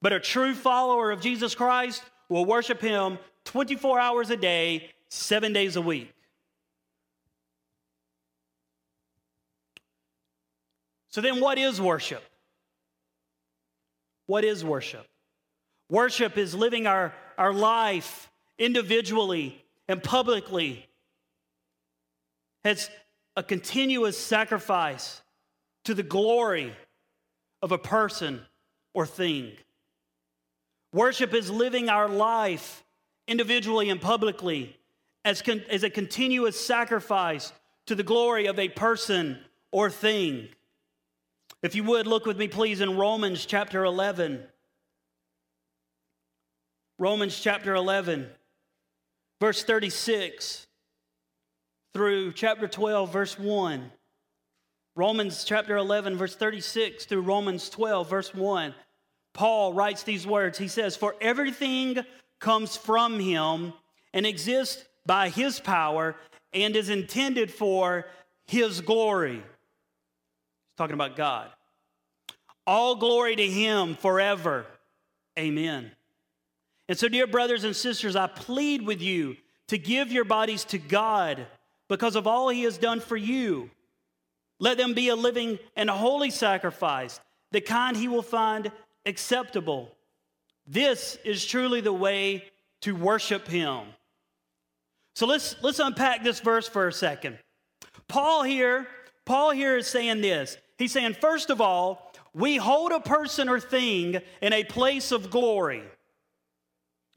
But 0.00 0.14
a 0.14 0.20
true 0.20 0.54
follower 0.54 1.10
of 1.10 1.20
Jesus 1.20 1.54
Christ 1.54 2.02
will 2.30 2.46
worship 2.46 2.80
Him 2.80 3.18
24 3.44 4.00
hours 4.00 4.30
a 4.30 4.36
day, 4.36 4.90
seven 5.10 5.52
days 5.52 5.76
a 5.76 5.82
week. 5.82 6.10
So, 11.14 11.20
then 11.20 11.38
what 11.38 11.58
is 11.58 11.80
worship? 11.80 12.24
What 14.26 14.42
is 14.42 14.64
worship? 14.64 15.06
Worship 15.88 16.36
is 16.36 16.56
living 16.56 16.88
our, 16.88 17.14
our 17.38 17.52
life 17.52 18.28
individually 18.58 19.64
and 19.86 20.02
publicly 20.02 20.88
as 22.64 22.90
a 23.36 23.44
continuous 23.44 24.18
sacrifice 24.18 25.22
to 25.84 25.94
the 25.94 26.02
glory 26.02 26.74
of 27.62 27.70
a 27.70 27.78
person 27.78 28.40
or 28.92 29.06
thing. 29.06 29.52
Worship 30.92 31.32
is 31.32 31.48
living 31.48 31.88
our 31.88 32.08
life 32.08 32.82
individually 33.28 33.88
and 33.88 34.00
publicly 34.00 34.76
as, 35.24 35.42
con- 35.42 35.62
as 35.70 35.84
a 35.84 35.90
continuous 35.90 36.58
sacrifice 36.58 37.52
to 37.86 37.94
the 37.94 38.02
glory 38.02 38.46
of 38.46 38.58
a 38.58 38.68
person 38.68 39.38
or 39.70 39.90
thing. 39.90 40.48
If 41.64 41.74
you 41.74 41.82
would, 41.84 42.06
look 42.06 42.26
with 42.26 42.36
me, 42.36 42.46
please, 42.46 42.82
in 42.82 42.98
Romans 42.98 43.46
chapter 43.46 43.84
11. 43.84 44.42
Romans 46.98 47.40
chapter 47.40 47.74
11, 47.74 48.28
verse 49.40 49.64
36 49.64 50.66
through 51.94 52.32
chapter 52.32 52.68
12, 52.68 53.10
verse 53.10 53.38
1. 53.38 53.90
Romans 54.94 55.42
chapter 55.44 55.78
11, 55.78 56.18
verse 56.18 56.36
36 56.36 57.06
through 57.06 57.22
Romans 57.22 57.70
12, 57.70 58.10
verse 58.10 58.34
1. 58.34 58.74
Paul 59.32 59.72
writes 59.72 60.02
these 60.02 60.26
words. 60.26 60.58
He 60.58 60.68
says, 60.68 60.98
For 60.98 61.14
everything 61.18 62.00
comes 62.40 62.76
from 62.76 63.18
him 63.18 63.72
and 64.12 64.26
exists 64.26 64.84
by 65.06 65.30
his 65.30 65.60
power 65.60 66.14
and 66.52 66.76
is 66.76 66.90
intended 66.90 67.50
for 67.50 68.04
his 68.46 68.82
glory. 68.82 69.42
Talking 70.76 70.94
about 70.94 71.16
God. 71.16 71.50
All 72.66 72.96
glory 72.96 73.36
to 73.36 73.46
him 73.46 73.94
forever. 73.94 74.66
Amen. 75.38 75.90
And 76.88 76.98
so, 76.98 77.08
dear 77.08 77.26
brothers 77.26 77.64
and 77.64 77.74
sisters, 77.74 78.16
I 78.16 78.26
plead 78.26 78.82
with 78.82 79.00
you 79.00 79.36
to 79.68 79.78
give 79.78 80.12
your 80.12 80.24
bodies 80.24 80.64
to 80.66 80.78
God 80.78 81.46
because 81.88 82.16
of 82.16 82.26
all 82.26 82.48
he 82.48 82.64
has 82.64 82.78
done 82.78 83.00
for 83.00 83.16
you. 83.16 83.70
Let 84.58 84.78
them 84.78 84.94
be 84.94 85.08
a 85.08 85.16
living 85.16 85.58
and 85.76 85.90
holy 85.90 86.30
sacrifice, 86.30 87.20
the 87.52 87.60
kind 87.60 87.96
he 87.96 88.08
will 88.08 88.22
find 88.22 88.70
acceptable. 89.06 89.90
This 90.66 91.18
is 91.24 91.44
truly 91.44 91.80
the 91.80 91.92
way 91.92 92.44
to 92.82 92.94
worship 92.94 93.48
him. 93.48 93.82
So 95.14 95.26
let's 95.26 95.56
let's 95.62 95.78
unpack 95.78 96.24
this 96.24 96.40
verse 96.40 96.68
for 96.68 96.88
a 96.88 96.92
second. 96.92 97.38
Paul 98.08 98.42
here, 98.42 98.86
Paul 99.24 99.50
here 99.50 99.76
is 99.76 99.86
saying 99.86 100.20
this. 100.20 100.56
He's 100.78 100.92
saying 100.92 101.14
first 101.14 101.50
of 101.50 101.60
all, 101.60 102.12
we 102.34 102.56
hold 102.56 102.92
a 102.92 103.00
person 103.00 103.48
or 103.48 103.60
thing 103.60 104.20
in 104.42 104.52
a 104.52 104.64
place 104.64 105.12
of 105.12 105.30
glory. 105.30 105.82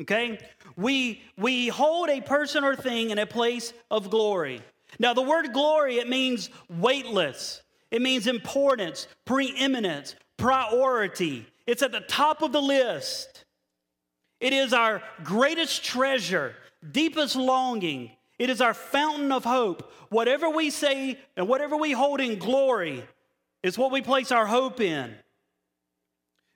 Okay? 0.01 0.39
We 0.75 1.21
we 1.37 1.69
hold 1.69 2.09
a 2.09 2.21
person 2.21 2.63
or 2.63 2.75
thing 2.75 3.09
in 3.09 3.17
a 3.17 3.25
place 3.25 3.73
of 3.89 4.09
glory. 4.09 4.61
Now 4.99 5.13
the 5.13 5.23
word 5.23 5.53
glory 5.53 5.97
it 5.97 6.07
means 6.07 6.49
weightless. 6.69 7.63
It 7.89 8.01
means 8.01 8.27
importance, 8.27 9.07
preeminence, 9.25 10.15
priority. 10.35 11.47
It's 11.65 11.81
at 11.81 11.91
the 11.91 12.01
top 12.01 12.41
of 12.41 12.51
the 12.51 12.61
list. 12.61 13.45
It 14.39 14.53
is 14.53 14.71
our 14.71 15.01
greatest 15.23 15.83
treasure, 15.83 16.53
deepest 16.91 17.35
longing. 17.35 18.11
It 18.37 18.49
is 18.51 18.61
our 18.61 18.73
fountain 18.73 19.31
of 19.31 19.45
hope. 19.45 19.91
Whatever 20.09 20.49
we 20.49 20.69
say 20.69 21.17
and 21.35 21.47
whatever 21.47 21.75
we 21.75 21.91
hold 21.91 22.21
in 22.21 22.37
glory 22.37 23.03
is 23.67 23.77
what 23.77 23.91
we 23.91 24.01
place 24.01 24.31
our 24.31 24.45
hope 24.45 24.79
in. 24.79 25.13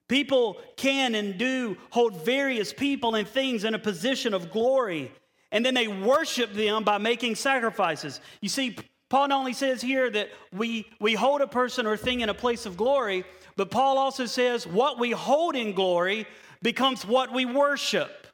People 0.08 0.58
can 0.78 1.14
and 1.14 1.38
do 1.38 1.78
hold 1.90 2.26
various 2.26 2.74
people 2.74 3.16
and 3.16 3.28
things 3.28 3.64
in 3.64 3.74
a 3.76 3.80
position 3.80 4.34
of 4.34 4.52
glory, 4.52 5.12
and 5.52 5.66
then 5.66 5.74
they 5.74 5.88
worship 5.88 6.54
them 6.54 6.84
by 6.84 6.98
making 6.98 7.36
sacrifices. 7.36 8.20
You 8.42 8.50
see, 8.50 8.76
Paul 9.10 9.28
not 9.28 9.40
only 9.40 9.54
says 9.54 9.82
here 9.82 10.10
that 10.10 10.30
we, 10.54 10.90
we 11.00 11.14
hold 11.14 11.42
a 11.42 11.48
person 11.48 11.86
or 11.86 11.98
thing 11.98 12.22
in 12.22 12.30
a 12.30 12.34
place 12.34 12.66
of 12.66 12.78
glory, 12.78 13.26
but 13.58 13.70
Paul 13.70 13.98
also 13.98 14.26
says 14.26 14.66
what 14.66 15.00
we 15.00 15.12
hold 15.12 15.56
in 15.56 15.74
glory 15.74 16.26
becomes 16.62 17.06
what 17.06 17.34
we 17.34 17.46
worship. 17.46 18.28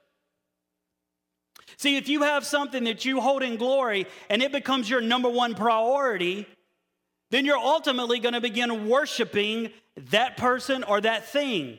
See, 1.78 1.96
if 1.96 2.10
you 2.10 2.24
have 2.24 2.46
something 2.46 2.86
that 2.86 3.06
you 3.06 3.22
hold 3.22 3.44
in 3.44 3.58
glory 3.58 4.08
and 4.30 4.42
it 4.42 4.52
becomes 4.52 4.90
your 4.90 5.02
number 5.02 5.30
one 5.30 5.54
priority, 5.54 6.48
then 7.32 7.46
you're 7.46 7.58
ultimately 7.58 8.20
going 8.20 8.34
to 8.34 8.42
begin 8.42 8.88
worshiping 8.88 9.72
that 10.12 10.38
person 10.38 10.84
or 10.84 11.02
that 11.02 11.28
thing. 11.28 11.78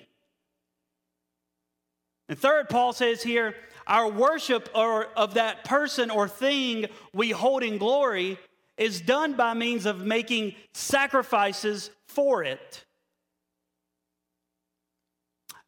And 2.29 2.39
third, 2.39 2.69
Paul 2.69 2.93
says 2.93 3.23
here, 3.23 3.55
our 3.87 4.11
worship 4.11 4.69
or, 4.75 5.07
of 5.17 5.35
that 5.35 5.65
person 5.65 6.11
or 6.11 6.29
thing 6.29 6.87
we 7.15 7.31
hold 7.31 7.63
in 7.63 7.79
glory 7.79 8.39
is 8.77 9.01
done 9.01 9.35
by 9.35 9.55
means 9.55 9.87
of 9.87 10.05
making 10.05 10.55
sacrifices 10.75 11.91
for 12.07 12.45
it. 12.45 12.85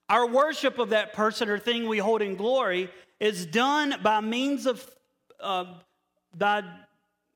Our 0.09 0.27
worship 0.27 0.79
of 0.79 0.90
that 0.90 1.12
person 1.12 1.49
or 1.49 1.59
thing 1.59 1.88
we 1.88 1.99
hold 1.99 2.21
in 2.21 2.37
glory 2.37 2.90
is 3.21 3.47
done 3.47 3.95
by 4.03 4.21
means 4.21 4.66
of 4.66 4.88
uh, 5.38 5.64
by 6.37 6.62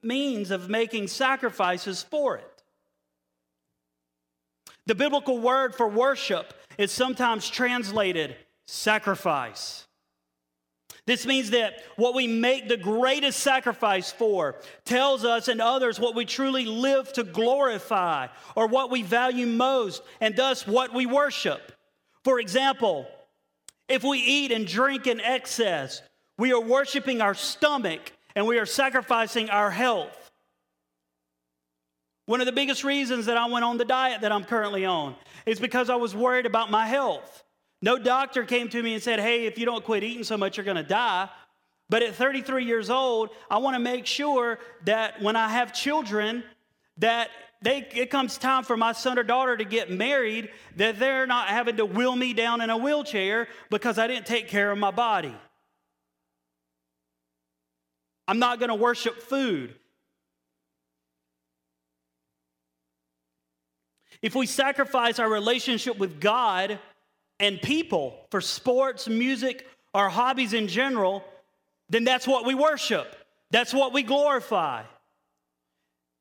means 0.05 0.51
of 0.51 0.69
making 0.69 1.09
sacrifices 1.09 2.03
for 2.03 2.37
it. 2.37 2.63
The 4.87 4.95
biblical 4.95 5.39
word 5.39 5.75
for 5.75 5.89
worship 5.89 6.53
is 6.77 6.93
sometimes 6.93 7.49
translated 7.49 8.37
sacrifice. 8.67 9.87
This 11.07 11.27
means 11.27 11.51
that 11.51 11.75
what 11.97 12.15
we 12.15 12.27
make 12.27 12.69
the 12.69 12.79
greatest 12.79 13.41
sacrifice 13.41 14.11
for 14.11 14.57
tells 14.85 15.25
us 15.25 15.49
and 15.49 15.61
others 15.61 16.01
what 16.01 16.15
we 16.15 16.25
truly 16.25 16.65
live 16.65 17.13
to 17.15 17.25
glorify 17.25 18.29
or 18.57 18.67
what 18.67 18.91
we 18.91 19.03
value 19.03 19.47
most 19.47 20.03
and 20.21 20.35
thus 20.35 20.67
what 20.67 20.95
we 20.95 21.05
worship. 21.05 21.73
For 22.25 22.41
example, 22.41 23.07
if 23.87 24.03
we 24.03 24.19
eat 24.19 24.51
and 24.51 24.67
drink 24.67 25.07
in 25.07 25.21
excess, 25.21 26.01
we 26.39 26.53
are 26.55 26.61
worshiping 26.61 27.21
our 27.21 27.35
stomach 27.35 28.14
and 28.35 28.47
we 28.47 28.59
are 28.59 28.67
sacrificing 28.67 29.51
our 29.51 29.71
health. 29.71 30.33
One 32.27 32.41
of 32.41 32.47
the 32.47 32.53
biggest 32.53 32.85
reasons 32.85 33.27
that 33.27 33.37
I 33.37 33.47
went 33.47 33.65
on 33.65 33.77
the 33.77 33.85
diet 33.85 34.23
that 34.23 34.33
I'm 34.33 34.45
currently 34.45 34.85
on 34.85 35.15
is 35.45 35.61
because 35.61 35.91
I 35.91 35.97
was 35.97 36.15
worried 36.15 36.47
about 36.47 36.71
my 36.71 36.87
health. 36.87 37.45
No 37.83 37.99
doctor 37.99 38.45
came 38.45 38.69
to 38.71 38.83
me 38.83 38.95
and 38.95 39.03
said, 39.03 39.21
Hey, 39.21 39.45
if 39.45 39.59
you 39.59 39.67
don't 39.67 39.85
quit 39.85 40.03
eating 40.03 40.25
so 40.25 40.39
much, 40.39 40.57
you're 40.57 40.65
going 40.65 40.79
to 40.79 40.83
die. 40.83 41.29
But 41.91 42.03
at 42.03 42.15
33 42.15 42.65
years 42.65 42.89
old, 42.89 43.29
I 43.51 43.59
want 43.59 43.75
to 43.75 43.79
make 43.79 44.07
sure 44.07 44.59
that 44.87 45.21
when 45.21 45.37
I 45.37 45.49
have 45.49 45.75
children, 45.75 46.43
that 46.97 47.29
they, 47.61 47.87
it 47.95 48.11
comes 48.11 48.39
time 48.39 48.65
for 48.65 48.77
my 48.77 48.93
son 48.93 49.19
or 49.19 49.23
daughter 49.23 49.57
to 49.57 49.65
get 49.65 49.91
married, 49.91 50.51
that 50.77 50.99
they're 50.99 51.27
not 51.27 51.49
having 51.49 51.77
to 51.77 51.85
wheel 51.85 52.17
me 52.17 52.33
down 52.33 52.63
in 52.63 52.71
a 52.71 52.77
wheelchair 52.77 53.49
because 53.71 53.99
I 53.99 54.07
didn't 54.07 54.27
take 54.27 54.49
care 54.49 54.71
of 54.71 54.79
my 54.79 54.91
body. 54.91 55.35
I'm 58.27 58.39
not 58.39 58.59
going 58.59 58.71
to 58.71 58.75
worship 58.75 59.21
food. 59.21 59.75
If 64.23 64.35
we 64.35 64.47
sacrifice 64.47 65.19
our 65.19 65.29
relationship 65.29 65.99
with 65.99 66.21
God 66.21 66.79
and 67.39 67.61
people 67.61 68.19
for 68.31 68.41
sports, 68.41 69.07
music, 69.07 69.67
our 69.93 70.09
hobbies 70.09 70.55
in 70.55 70.69
general, 70.69 71.23
then 71.91 72.05
that's 72.05 72.27
what 72.27 72.47
we 72.47 72.55
worship. 72.55 73.15
That's 73.51 73.75
what 73.75 73.93
we 73.93 74.03
glorify. 74.03 74.85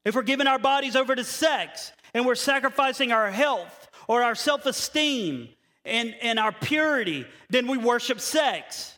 If 0.06 0.16
we're 0.16 0.24
giving 0.24 0.48
our 0.48 0.60
bodies 0.60 0.96
over 0.96 1.16
to 1.16 1.24
sex 1.24 1.94
and 2.13 2.26
we're 2.26 2.36
sacrificing 2.36 3.12
our 3.12 3.32
health 3.32 3.89
or 4.08 4.22
our 4.22 4.36
self 4.36 4.66
esteem 4.66 5.50
and, 5.86 6.13
and 6.22 6.39
our 6.39 6.52
purity, 6.52 7.26
then 7.50 7.68
we 7.68 7.78
worship 7.78 8.20
sex. 8.20 8.92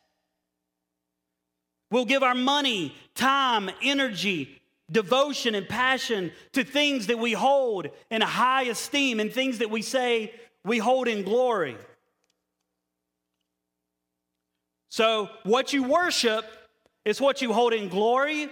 We'll 1.95 2.03
give 2.03 2.23
our 2.23 2.35
money, 2.35 2.93
time, 3.13 3.69
energy, 3.81 4.61
devotion, 4.91 5.55
and 5.55 5.65
passion 5.65 6.33
to 6.51 6.65
things 6.65 7.07
that 7.07 7.19
we 7.19 7.31
hold 7.31 7.87
in 8.11 8.19
high 8.19 8.63
esteem 8.63 9.21
and 9.21 9.31
things 9.31 9.59
that 9.59 9.69
we 9.69 9.81
say 9.81 10.33
we 10.65 10.77
hold 10.77 11.07
in 11.07 11.23
glory. 11.23 11.77
So, 14.89 15.29
what 15.43 15.71
you 15.71 15.83
worship 15.83 16.43
is 17.05 17.21
what 17.21 17.41
you 17.41 17.53
hold 17.53 17.71
in 17.71 17.87
glory 17.87 18.49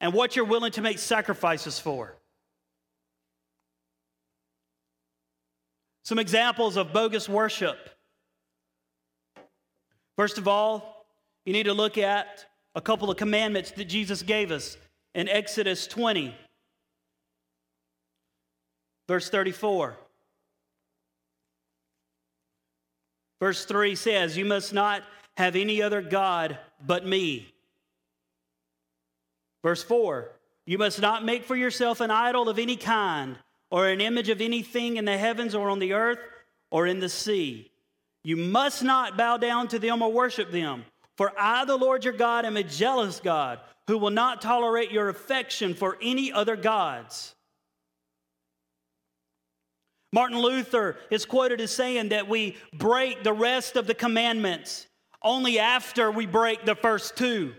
and 0.00 0.14
what 0.14 0.36
you're 0.36 0.44
willing 0.44 0.70
to 0.70 0.80
make 0.80 1.00
sacrifices 1.00 1.80
for. 1.80 2.14
Some 6.04 6.20
examples 6.20 6.76
of 6.76 6.92
bogus 6.92 7.28
worship. 7.28 7.76
First 10.16 10.38
of 10.38 10.46
all, 10.46 10.91
you 11.44 11.52
need 11.52 11.64
to 11.64 11.74
look 11.74 11.98
at 11.98 12.44
a 12.74 12.80
couple 12.80 13.10
of 13.10 13.16
commandments 13.16 13.72
that 13.72 13.84
Jesus 13.84 14.22
gave 14.22 14.50
us 14.50 14.76
in 15.14 15.28
Exodus 15.28 15.86
20, 15.86 16.34
verse 19.08 19.28
34. 19.28 19.96
Verse 23.40 23.64
3 23.64 23.96
says, 23.96 24.36
You 24.36 24.44
must 24.44 24.72
not 24.72 25.02
have 25.36 25.56
any 25.56 25.82
other 25.82 26.00
God 26.00 26.58
but 26.86 27.04
me. 27.04 27.52
Verse 29.62 29.82
4 29.82 30.30
You 30.64 30.78
must 30.78 31.00
not 31.00 31.24
make 31.24 31.44
for 31.44 31.56
yourself 31.56 32.00
an 32.00 32.10
idol 32.10 32.48
of 32.48 32.58
any 32.60 32.76
kind 32.76 33.36
or 33.70 33.88
an 33.88 34.00
image 34.00 34.28
of 34.28 34.40
anything 34.40 34.96
in 34.96 35.04
the 35.04 35.18
heavens 35.18 35.54
or 35.54 35.70
on 35.70 35.80
the 35.80 35.92
earth 35.92 36.20
or 36.70 36.86
in 36.86 37.00
the 37.00 37.08
sea. 37.08 37.70
You 38.22 38.36
must 38.36 38.84
not 38.84 39.16
bow 39.16 39.38
down 39.38 39.66
to 39.68 39.78
them 39.78 40.02
or 40.02 40.12
worship 40.12 40.52
them. 40.52 40.84
For 41.16 41.32
I, 41.38 41.64
the 41.64 41.76
Lord 41.76 42.04
your 42.04 42.14
God, 42.14 42.44
am 42.44 42.56
a 42.56 42.62
jealous 42.62 43.20
God 43.20 43.60
who 43.86 43.98
will 43.98 44.10
not 44.10 44.40
tolerate 44.40 44.90
your 44.90 45.08
affection 45.08 45.74
for 45.74 45.98
any 46.00 46.32
other 46.32 46.56
gods. 46.56 47.34
Martin 50.12 50.38
Luther 50.38 50.96
is 51.10 51.24
quoted 51.24 51.60
as 51.60 51.70
saying 51.70 52.10
that 52.10 52.28
we 52.28 52.56
break 52.72 53.22
the 53.22 53.32
rest 53.32 53.76
of 53.76 53.86
the 53.86 53.94
commandments 53.94 54.86
only 55.22 55.58
after 55.58 56.10
we 56.10 56.26
break 56.26 56.64
the 56.64 56.74
first 56.74 57.16
two. 57.16 57.54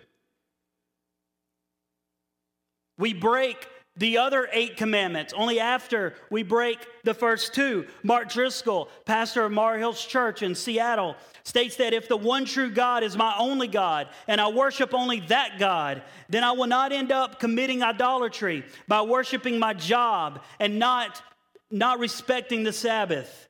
We 2.97 3.13
break 3.13 3.67
the 3.95 4.17
other 4.17 4.49
eight 4.51 4.77
commandments 4.77 5.33
only 5.33 5.59
after 5.59 6.15
we 6.31 6.41
break 6.41 6.79
the 7.03 7.13
first 7.13 7.53
two. 7.53 7.85
Mark 8.01 8.29
Driscoll, 8.29 8.89
pastor 9.05 9.45
of 9.45 9.51
Mars 9.51 9.79
Hill 9.79 9.93
Church 9.93 10.41
in 10.41 10.55
Seattle, 10.55 11.15
states 11.43 11.75
that 11.75 11.93
if 11.93 12.07
the 12.07 12.17
one 12.17 12.45
true 12.45 12.71
God 12.71 13.03
is 13.03 13.15
my 13.15 13.35
only 13.37 13.67
God 13.67 14.07
and 14.27 14.41
I 14.41 14.47
worship 14.49 14.93
only 14.93 15.19
that 15.21 15.59
God, 15.59 16.01
then 16.27 16.43
I 16.43 16.53
will 16.53 16.67
not 16.67 16.91
end 16.91 17.11
up 17.11 17.39
committing 17.39 17.83
idolatry 17.83 18.63
by 18.87 19.01
worshiping 19.03 19.59
my 19.59 19.73
job 19.73 20.41
and 20.59 20.79
not, 20.79 21.21
not 21.69 21.99
respecting 21.99 22.63
the 22.63 22.73
Sabbath. 22.73 23.49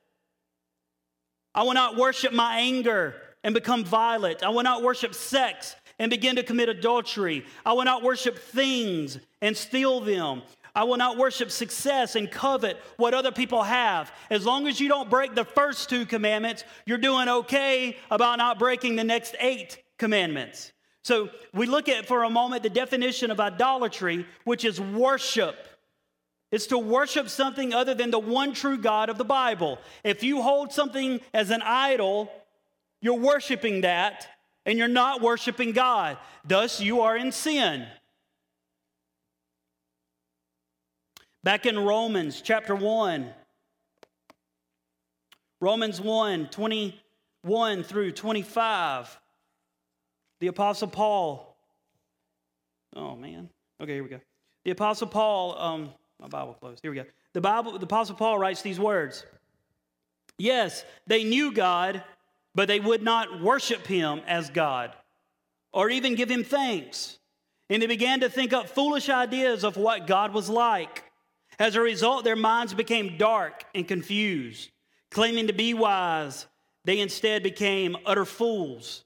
I 1.55 1.63
will 1.63 1.73
not 1.73 1.95
worship 1.95 2.33
my 2.33 2.57
anger 2.57 3.15
and 3.43 3.53
become 3.53 3.85
violent. 3.85 4.43
I 4.43 4.49
will 4.49 4.63
not 4.63 4.83
worship 4.83 5.13
sex 5.13 5.75
and 5.99 6.09
begin 6.09 6.35
to 6.37 6.43
commit 6.43 6.69
adultery. 6.69 7.45
I 7.65 7.73
will 7.73 7.85
not 7.85 8.03
worship 8.03 8.37
things 8.37 9.19
and 9.43 9.55
steal 9.55 9.99
them. 9.99 10.41
I 10.73 10.85
will 10.85 10.97
not 10.97 11.17
worship 11.17 11.51
success 11.51 12.15
and 12.15 12.31
covet 12.31 12.77
what 12.97 13.13
other 13.13 13.31
people 13.31 13.61
have. 13.61 14.11
As 14.31 14.45
long 14.45 14.67
as 14.67 14.79
you 14.79 14.87
don't 14.87 15.09
break 15.09 15.35
the 15.35 15.45
first 15.45 15.89
two 15.89 16.05
commandments, 16.05 16.63
you're 16.87 16.97
doing 16.97 17.29
okay 17.29 17.97
about 18.09 18.37
not 18.37 18.57
breaking 18.57 18.95
the 18.95 19.03
next 19.03 19.35
eight 19.39 19.83
commandments. 19.99 20.71
So 21.03 21.29
we 21.53 21.67
look 21.67 21.89
at 21.89 22.07
for 22.07 22.23
a 22.23 22.29
moment 22.29 22.63
the 22.63 22.69
definition 22.69 23.29
of 23.29 23.39
idolatry, 23.39 24.25
which 24.45 24.63
is 24.63 24.79
worship. 24.79 25.67
It's 26.49 26.67
to 26.67 26.77
worship 26.77 27.29
something 27.29 27.73
other 27.73 27.93
than 27.93 28.09
the 28.09 28.19
one 28.19 28.53
true 28.53 28.77
God 28.77 29.09
of 29.09 29.17
the 29.17 29.25
Bible. 29.25 29.77
If 30.03 30.23
you 30.23 30.41
hold 30.41 30.71
something 30.71 31.19
as 31.33 31.49
an 31.49 31.61
idol, 31.61 32.31
you're 33.01 33.19
worshiping 33.19 33.81
that 33.81 34.27
and 34.65 34.79
you're 34.79 34.87
not 34.87 35.21
worshiping 35.21 35.73
God. 35.73 36.17
Thus, 36.45 36.79
you 36.79 37.01
are 37.01 37.17
in 37.17 37.31
sin. 37.33 37.85
Back 41.43 41.65
in 41.65 41.77
Romans 41.77 42.41
chapter 42.41 42.75
1, 42.75 43.33
Romans 45.59 45.99
1 45.99 46.49
21 46.49 47.83
through 47.83 48.11
25, 48.11 49.19
the 50.39 50.47
Apostle 50.47 50.87
Paul. 50.87 51.57
Oh, 52.95 53.15
man. 53.15 53.49
Okay, 53.81 53.93
here 53.95 54.03
we 54.03 54.09
go. 54.09 54.19
The 54.65 54.71
Apostle 54.71 55.07
Paul, 55.07 55.59
um, 55.59 55.89
my 56.21 56.27
Bible 56.27 56.53
closed. 56.53 56.79
Here 56.81 56.91
we 56.91 56.97
go. 56.97 57.05
The 57.33 57.41
Bible, 57.41 57.77
the 57.77 57.85
Apostle 57.85 58.15
Paul 58.15 58.37
writes 58.37 58.61
these 58.61 58.79
words. 58.79 59.25
Yes, 60.37 60.85
they 61.07 61.23
knew 61.23 61.51
God 61.51 62.03
but 62.55 62.67
they 62.67 62.79
would 62.79 63.01
not 63.01 63.41
worship 63.41 63.87
him 63.87 64.21
as 64.27 64.49
God 64.49 64.93
or 65.71 65.89
even 65.89 66.15
give 66.15 66.29
him 66.29 66.43
thanks. 66.43 67.17
And 67.69 67.81
they 67.81 67.87
began 67.87 68.19
to 68.19 68.29
think 68.29 68.53
up 68.53 68.69
foolish 68.69 69.09
ideas 69.09 69.63
of 69.63 69.77
what 69.77 70.05
God 70.05 70.33
was 70.33 70.49
like. 70.49 71.03
As 71.59 71.75
a 71.75 71.81
result, 71.81 72.23
their 72.23 72.35
minds 72.35 72.73
became 72.73 73.17
dark 73.17 73.63
and 73.75 73.87
confused. 73.87 74.71
Claiming 75.11 75.47
to 75.47 75.53
be 75.53 75.73
wise, 75.73 76.47
they 76.85 76.99
instead 76.99 77.43
became 77.43 77.95
utter 78.05 78.25
fools. 78.25 79.03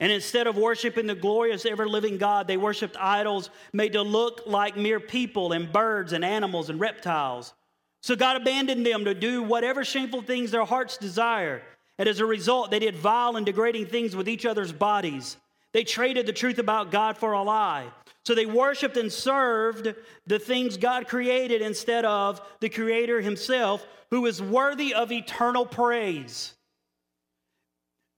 And 0.00 0.12
instead 0.12 0.46
of 0.46 0.56
worshiping 0.56 1.06
the 1.06 1.14
glorious, 1.14 1.66
ever 1.66 1.88
living 1.88 2.18
God, 2.18 2.46
they 2.46 2.56
worshiped 2.56 2.96
idols 2.98 3.50
made 3.72 3.94
to 3.94 4.02
look 4.02 4.42
like 4.46 4.76
mere 4.76 5.00
people 5.00 5.52
and 5.52 5.72
birds 5.72 6.12
and 6.12 6.24
animals 6.24 6.70
and 6.70 6.78
reptiles. 6.78 7.52
So 8.00 8.14
God 8.14 8.36
abandoned 8.36 8.86
them 8.86 9.04
to 9.04 9.14
do 9.14 9.42
whatever 9.42 9.84
shameful 9.84 10.22
things 10.22 10.52
their 10.52 10.64
hearts 10.64 10.98
desire. 10.98 11.62
And 11.98 12.08
as 12.08 12.20
a 12.20 12.26
result, 12.26 12.70
they 12.70 12.78
did 12.78 12.94
vile 12.94 13.36
and 13.36 13.44
degrading 13.44 13.86
things 13.86 14.14
with 14.14 14.28
each 14.28 14.46
other's 14.46 14.72
bodies. 14.72 15.36
They 15.72 15.82
traded 15.82 16.26
the 16.26 16.32
truth 16.32 16.58
about 16.58 16.92
God 16.92 17.18
for 17.18 17.32
a 17.32 17.42
lie. 17.42 17.88
So 18.28 18.34
they 18.34 18.44
worshiped 18.44 18.98
and 18.98 19.10
served 19.10 19.94
the 20.26 20.38
things 20.38 20.76
God 20.76 21.08
created 21.08 21.62
instead 21.62 22.04
of 22.04 22.42
the 22.60 22.68
Creator 22.68 23.22
Himself, 23.22 23.86
who 24.10 24.26
is 24.26 24.42
worthy 24.42 24.92
of 24.92 25.10
eternal 25.10 25.64
praise. 25.64 26.52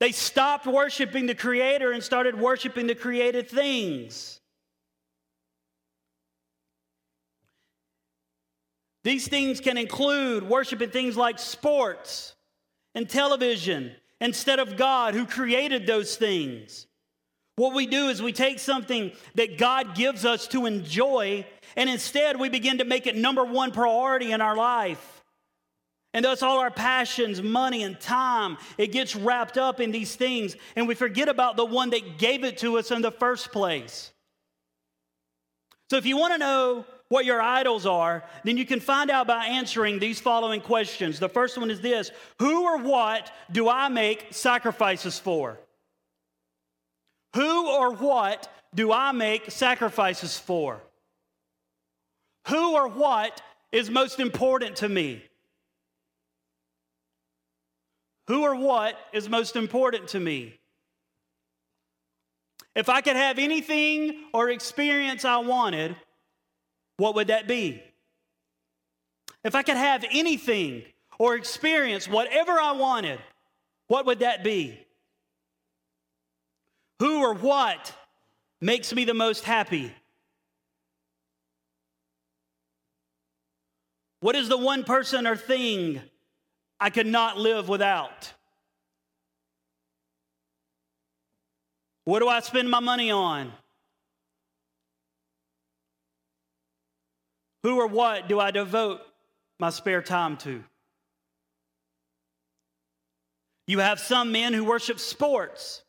They 0.01 0.11
stopped 0.11 0.66
worshiping 0.66 1.27
the 1.27 1.37
Creator 1.37 1.92
and 1.92 2.03
started 2.03 2.37
worshiping 2.37 2.88
the 2.88 2.96
created 2.96 3.49
things. 3.49 4.40
These 9.05 9.29
things 9.29 9.61
can 9.61 9.79
include 9.79 10.42
worshiping 10.42 10.90
things 10.90 11.16
like 11.16 11.38
sports, 11.38 12.35
and 12.96 13.09
television 13.09 13.92
instead 14.20 14.59
of 14.59 14.77
God 14.77 15.14
who 15.14 15.25
created 15.25 15.87
those 15.87 16.16
things. 16.16 16.88
What 17.61 17.75
we 17.75 17.85
do 17.85 18.09
is 18.09 18.23
we 18.23 18.33
take 18.33 18.59
something 18.59 19.12
that 19.35 19.59
God 19.59 19.94
gives 19.94 20.25
us 20.25 20.46
to 20.49 20.64
enjoy, 20.64 21.44
and 21.77 21.90
instead 21.90 22.40
we 22.40 22.49
begin 22.49 22.79
to 22.79 22.87
make 22.87 23.07
it 23.07 23.16
number 23.16 23.44
one 23.44 23.70
priority 23.70 24.33
in 24.33 24.40
our 24.40 24.57
life. 24.57 25.23
And 26.14 26.25
thus, 26.25 26.42
all 26.42 26.61
our 26.61 26.70
passions, 26.70 27.42
money, 27.42 27.83
and 27.83 28.01
time, 28.01 28.57
it 28.79 28.92
gets 28.92 29.14
wrapped 29.14 29.59
up 29.59 29.79
in 29.79 29.90
these 29.90 30.16
things, 30.16 30.57
and 30.75 30.88
we 30.88 30.94
forget 30.94 31.29
about 31.29 31.59
the 31.59 31.66
one 31.66 31.90
that 31.90 32.16
gave 32.16 32.44
it 32.44 32.57
to 32.59 32.79
us 32.79 32.90
in 32.90 33.03
the 33.03 33.12
first 33.12 33.53
place. 33.53 34.11
So, 35.90 35.99
if 35.99 36.07
you 36.07 36.16
want 36.16 36.33
to 36.33 36.38
know 36.38 36.87
what 37.11 37.27
your 37.27 37.42
idols 37.42 37.85
are, 37.85 38.25
then 38.42 38.57
you 38.57 38.64
can 38.64 38.81
find 38.81 39.11
out 39.11 39.27
by 39.27 39.44
answering 39.44 39.99
these 39.99 40.18
following 40.18 40.62
questions. 40.62 41.18
The 41.18 41.29
first 41.29 41.59
one 41.59 41.70
is 41.70 41.83
this 41.83 42.11
Who 42.38 42.64
or 42.64 42.79
what 42.79 43.31
do 43.53 43.68
I 43.68 43.88
make 43.88 44.29
sacrifices 44.31 45.18
for? 45.18 45.59
Who 47.35 47.69
or 47.69 47.93
what 47.93 48.49
do 48.75 48.93
I 48.93 49.12
make 49.12 49.51
sacrifices 49.51 50.38
for? 50.38 50.81
Who 52.49 52.75
or 52.75 52.88
what 52.88 53.40
is 53.73 53.90
most 53.90 54.19
important 54.19 54.77
to 54.77 54.88
me? 54.88 55.23
Who 58.27 58.43
or 58.43 58.55
what 58.55 58.97
is 59.12 59.29
most 59.29 59.57
important 59.57 60.09
to 60.09 60.21
me? 60.21 60.59
If 62.75 62.88
I 62.88 63.01
could 63.01 63.16
have 63.16 63.38
anything 63.38 64.25
or 64.33 64.51
experience 64.51 65.25
I 65.25 65.38
wanted, 65.38 65.97
what 66.97 67.14
would 67.16 67.29
that 67.29 67.49
be? 67.49 67.83
If 69.43 69.55
I 69.55 69.62
could 69.62 69.77
have 69.77 70.05
anything 70.11 70.85
or 71.19 71.35
experience 71.35 72.09
whatever 72.09 72.53
I 72.53 72.73
wanted, 72.73 73.19
what 73.88 74.07
would 74.07 74.21
that 74.21 74.45
be? 74.45 74.79
Who 77.00 77.22
or 77.22 77.32
what 77.32 77.94
makes 78.60 78.92
me 78.92 79.06
the 79.06 79.14
most 79.14 79.42
happy? 79.42 79.90
What 84.20 84.36
is 84.36 84.50
the 84.50 84.58
one 84.58 84.84
person 84.84 85.26
or 85.26 85.34
thing 85.34 86.02
I 86.78 86.90
could 86.90 87.06
not 87.06 87.38
live 87.38 87.70
without? 87.70 88.30
What 92.04 92.18
do 92.18 92.28
I 92.28 92.40
spend 92.40 92.70
my 92.70 92.80
money 92.80 93.10
on? 93.10 93.50
Who 97.62 97.80
or 97.80 97.86
what 97.86 98.28
do 98.28 98.38
I 98.38 98.50
devote 98.50 99.00
my 99.58 99.70
spare 99.70 100.02
time 100.02 100.36
to? 100.38 100.62
You 103.66 103.78
have 103.78 104.00
some 104.00 104.32
men 104.32 104.52
who 104.52 104.64
worship 104.64 104.98
sports 104.98 105.82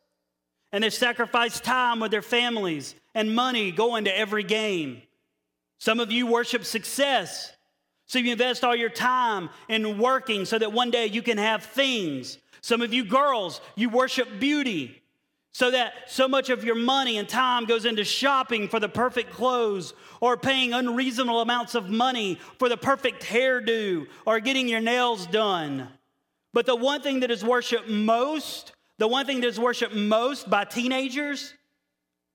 and 0.72 0.84
they 0.84 0.90
sacrifice 0.90 1.60
time 1.60 2.00
with 2.00 2.12
their 2.12 2.22
families 2.22 2.96
and 3.14 3.36
money 3.36 3.72
going 3.72 4.06
to 4.06 4.18
every 4.18 4.44
game. 4.44 5.02
Some 5.80 6.00
of 6.00 6.12
you 6.12 6.28
worship 6.28 6.64
success. 6.64 7.54
So 8.06 8.20
you 8.20 8.32
invest 8.32 8.64
all 8.64 8.76
your 8.76 8.90
time 8.90 9.50
in 9.68 9.98
working 9.98 10.46
so 10.46 10.60
that 10.60 10.74
one 10.74 10.92
day 10.92 11.08
you 11.08 11.22
can 11.22 11.38
have 11.38 11.64
things. 11.64 12.38
Some 12.62 12.82
of 12.82 12.94
you 12.94 13.04
girls, 13.04 13.62
you 13.76 13.90
worship 13.90 14.28
beauty. 14.40 15.02
So 15.54 15.72
that 15.72 15.94
so 16.08 16.28
much 16.28 16.50
of 16.50 16.64
your 16.64 16.76
money 16.76 17.18
and 17.18 17.28
time 17.28 17.66
goes 17.66 17.86
into 17.86 18.06
shopping 18.06 18.70
for 18.70 18.80
the 18.80 18.88
perfect 18.88 19.32
clothes 19.32 19.94
or 20.22 20.38
paying 20.38 20.74
unreasonable 20.74 21.42
amounts 21.42 21.76
of 21.76 21.90
money 21.90 22.40
for 22.58 22.70
the 22.70 22.78
perfect 22.78 23.24
hairdo 23.24 24.08
or 24.26 24.40
getting 24.40 24.70
your 24.70 24.80
nails 24.80 25.26
done. 25.28 25.90
But 26.54 26.66
the 26.66 26.76
one 26.76 27.02
thing 27.02 27.22
that 27.22 27.32
is 27.32 27.44
worshiped 27.44 27.90
most, 27.90 28.74
the 29.02 29.08
one 29.08 29.26
thing 29.26 29.42
that 29.42 29.48
is 29.48 29.60
worshiped 29.60 29.96
most 29.96 30.48
by 30.48 30.64
teenagers, 30.64 31.56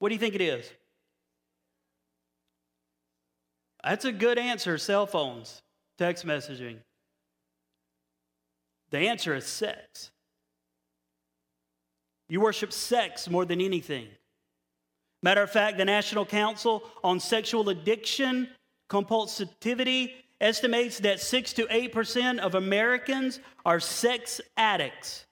what 0.01 0.09
do 0.09 0.17
you 0.17 0.19
think 0.19 0.35
it 0.35 0.41
is? 0.41 0.69
That's 3.85 4.05
a 4.05 4.11
good 4.11 4.37
answer 4.37 4.77
cell 4.77 5.07
phones, 5.07 5.63
text 5.97 6.27
messaging. 6.27 6.79
The 8.91 8.99
answer 8.99 9.37
is 9.37 9.47
sex. 9.47 10.11
You 12.29 12.41
worship 12.41 12.73
sex 12.73 13.31
more 13.31 13.45
than 13.45 13.61
anything. 13.61 14.09
Matter 15.23 15.45
of 15.45 15.53
fact, 15.53 15.79
the 15.79 15.85
National 15.85 16.27
Council 16.27 16.83
on 17.05 17.21
Sexual 17.21 17.69
Addiction 17.69 18.49
Compulsivity 18.91 20.15
estimates 20.41 20.99
that 20.99 21.21
6 21.21 21.53
to 21.53 21.67
8% 21.67 22.41
of 22.41 22.57
Americans 22.57 23.39
are 23.65 23.79
sex 23.79 24.41
addicts. 24.57 25.27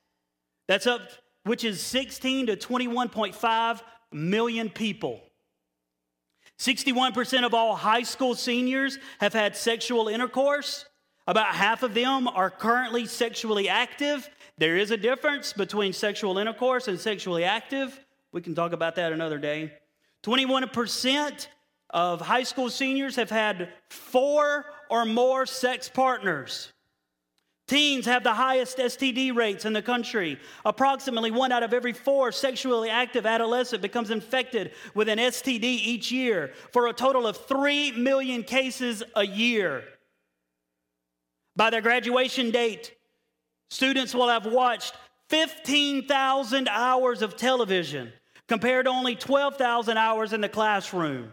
That's 0.68 0.86
up, 0.86 1.02
which 1.44 1.64
is 1.64 1.80
16 1.80 2.46
to 2.46 2.56
21.5 2.56 3.80
million 4.12 4.70
people. 4.70 5.20
61% 6.58 7.44
of 7.44 7.54
all 7.54 7.74
high 7.74 8.02
school 8.02 8.34
seniors 8.34 8.98
have 9.18 9.32
had 9.32 9.56
sexual 9.56 10.08
intercourse. 10.08 10.86
About 11.26 11.54
half 11.54 11.82
of 11.82 11.94
them 11.94 12.28
are 12.28 12.50
currently 12.50 13.06
sexually 13.06 13.68
active. 13.68 14.28
There 14.58 14.76
is 14.76 14.90
a 14.90 14.96
difference 14.96 15.52
between 15.52 15.92
sexual 15.92 16.38
intercourse 16.38 16.86
and 16.86 17.00
sexually 17.00 17.44
active. 17.44 17.98
We 18.32 18.40
can 18.40 18.54
talk 18.54 18.72
about 18.72 18.94
that 18.96 19.12
another 19.12 19.38
day. 19.38 19.72
21% 20.22 21.48
of 21.90 22.20
high 22.20 22.42
school 22.42 22.70
seniors 22.70 23.16
have 23.16 23.30
had 23.30 23.70
four 23.88 24.66
or 24.90 25.04
more 25.04 25.46
sex 25.46 25.88
partners. 25.88 26.73
Teens 27.66 28.04
have 28.04 28.22
the 28.22 28.34
highest 28.34 28.76
STD 28.76 29.34
rates 29.34 29.64
in 29.64 29.72
the 29.72 29.80
country. 29.80 30.38
Approximately 30.66 31.30
one 31.30 31.50
out 31.50 31.62
of 31.62 31.72
every 31.72 31.94
four 31.94 32.30
sexually 32.30 32.90
active 32.90 33.24
adolescent 33.24 33.80
becomes 33.80 34.10
infected 34.10 34.72
with 34.94 35.08
an 35.08 35.18
STD 35.18 35.62
each 35.62 36.12
year, 36.12 36.52
for 36.72 36.88
a 36.88 36.92
total 36.92 37.26
of 37.26 37.38
3 37.38 37.92
million 37.92 38.42
cases 38.42 39.02
a 39.16 39.26
year. 39.26 39.84
By 41.56 41.70
their 41.70 41.80
graduation 41.80 42.50
date, 42.50 42.94
students 43.70 44.14
will 44.14 44.28
have 44.28 44.44
watched 44.44 44.94
15,000 45.30 46.68
hours 46.68 47.22
of 47.22 47.34
television 47.36 48.12
compared 48.46 48.84
to 48.84 48.90
only 48.90 49.14
12,000 49.14 49.96
hours 49.96 50.34
in 50.34 50.42
the 50.42 50.48
classroom. 50.50 51.32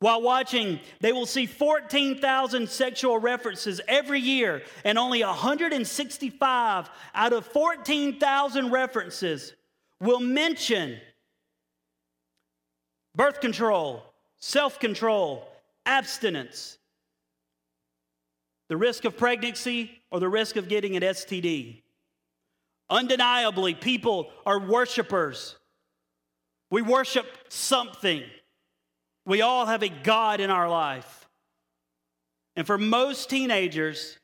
While 0.00 0.22
watching, 0.22 0.80
they 1.00 1.12
will 1.12 1.26
see 1.26 1.44
14,000 1.44 2.68
sexual 2.70 3.18
references 3.18 3.82
every 3.86 4.18
year, 4.18 4.62
and 4.82 4.98
only 4.98 5.22
165 5.22 6.90
out 7.14 7.32
of 7.34 7.46
14,000 7.46 8.70
references 8.70 9.54
will 10.00 10.20
mention 10.20 10.98
birth 13.14 13.42
control, 13.42 14.02
self 14.38 14.80
control, 14.80 15.46
abstinence, 15.84 16.78
the 18.68 18.78
risk 18.78 19.04
of 19.04 19.18
pregnancy, 19.18 20.00
or 20.10 20.18
the 20.18 20.30
risk 20.30 20.56
of 20.56 20.66
getting 20.66 20.96
an 20.96 21.02
STD. 21.02 21.82
Undeniably, 22.88 23.74
people 23.74 24.30
are 24.46 24.58
worshipers. 24.58 25.56
We 26.70 26.80
worship 26.80 27.26
something. 27.50 28.22
We 29.24 29.42
all 29.42 29.66
have 29.66 29.82
a 29.82 29.88
God 29.88 30.40
in 30.40 30.50
our 30.50 30.68
life. 30.68 31.28
And 32.56 32.66
for 32.66 32.78
most 32.78 33.30
teenagers, 33.30 34.18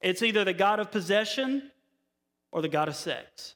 it's 0.00 0.22
either 0.22 0.44
the 0.44 0.52
God 0.52 0.80
of 0.80 0.90
possession 0.90 1.70
or 2.52 2.62
the 2.62 2.68
God 2.68 2.88
of 2.88 2.96
sex. 2.96 3.54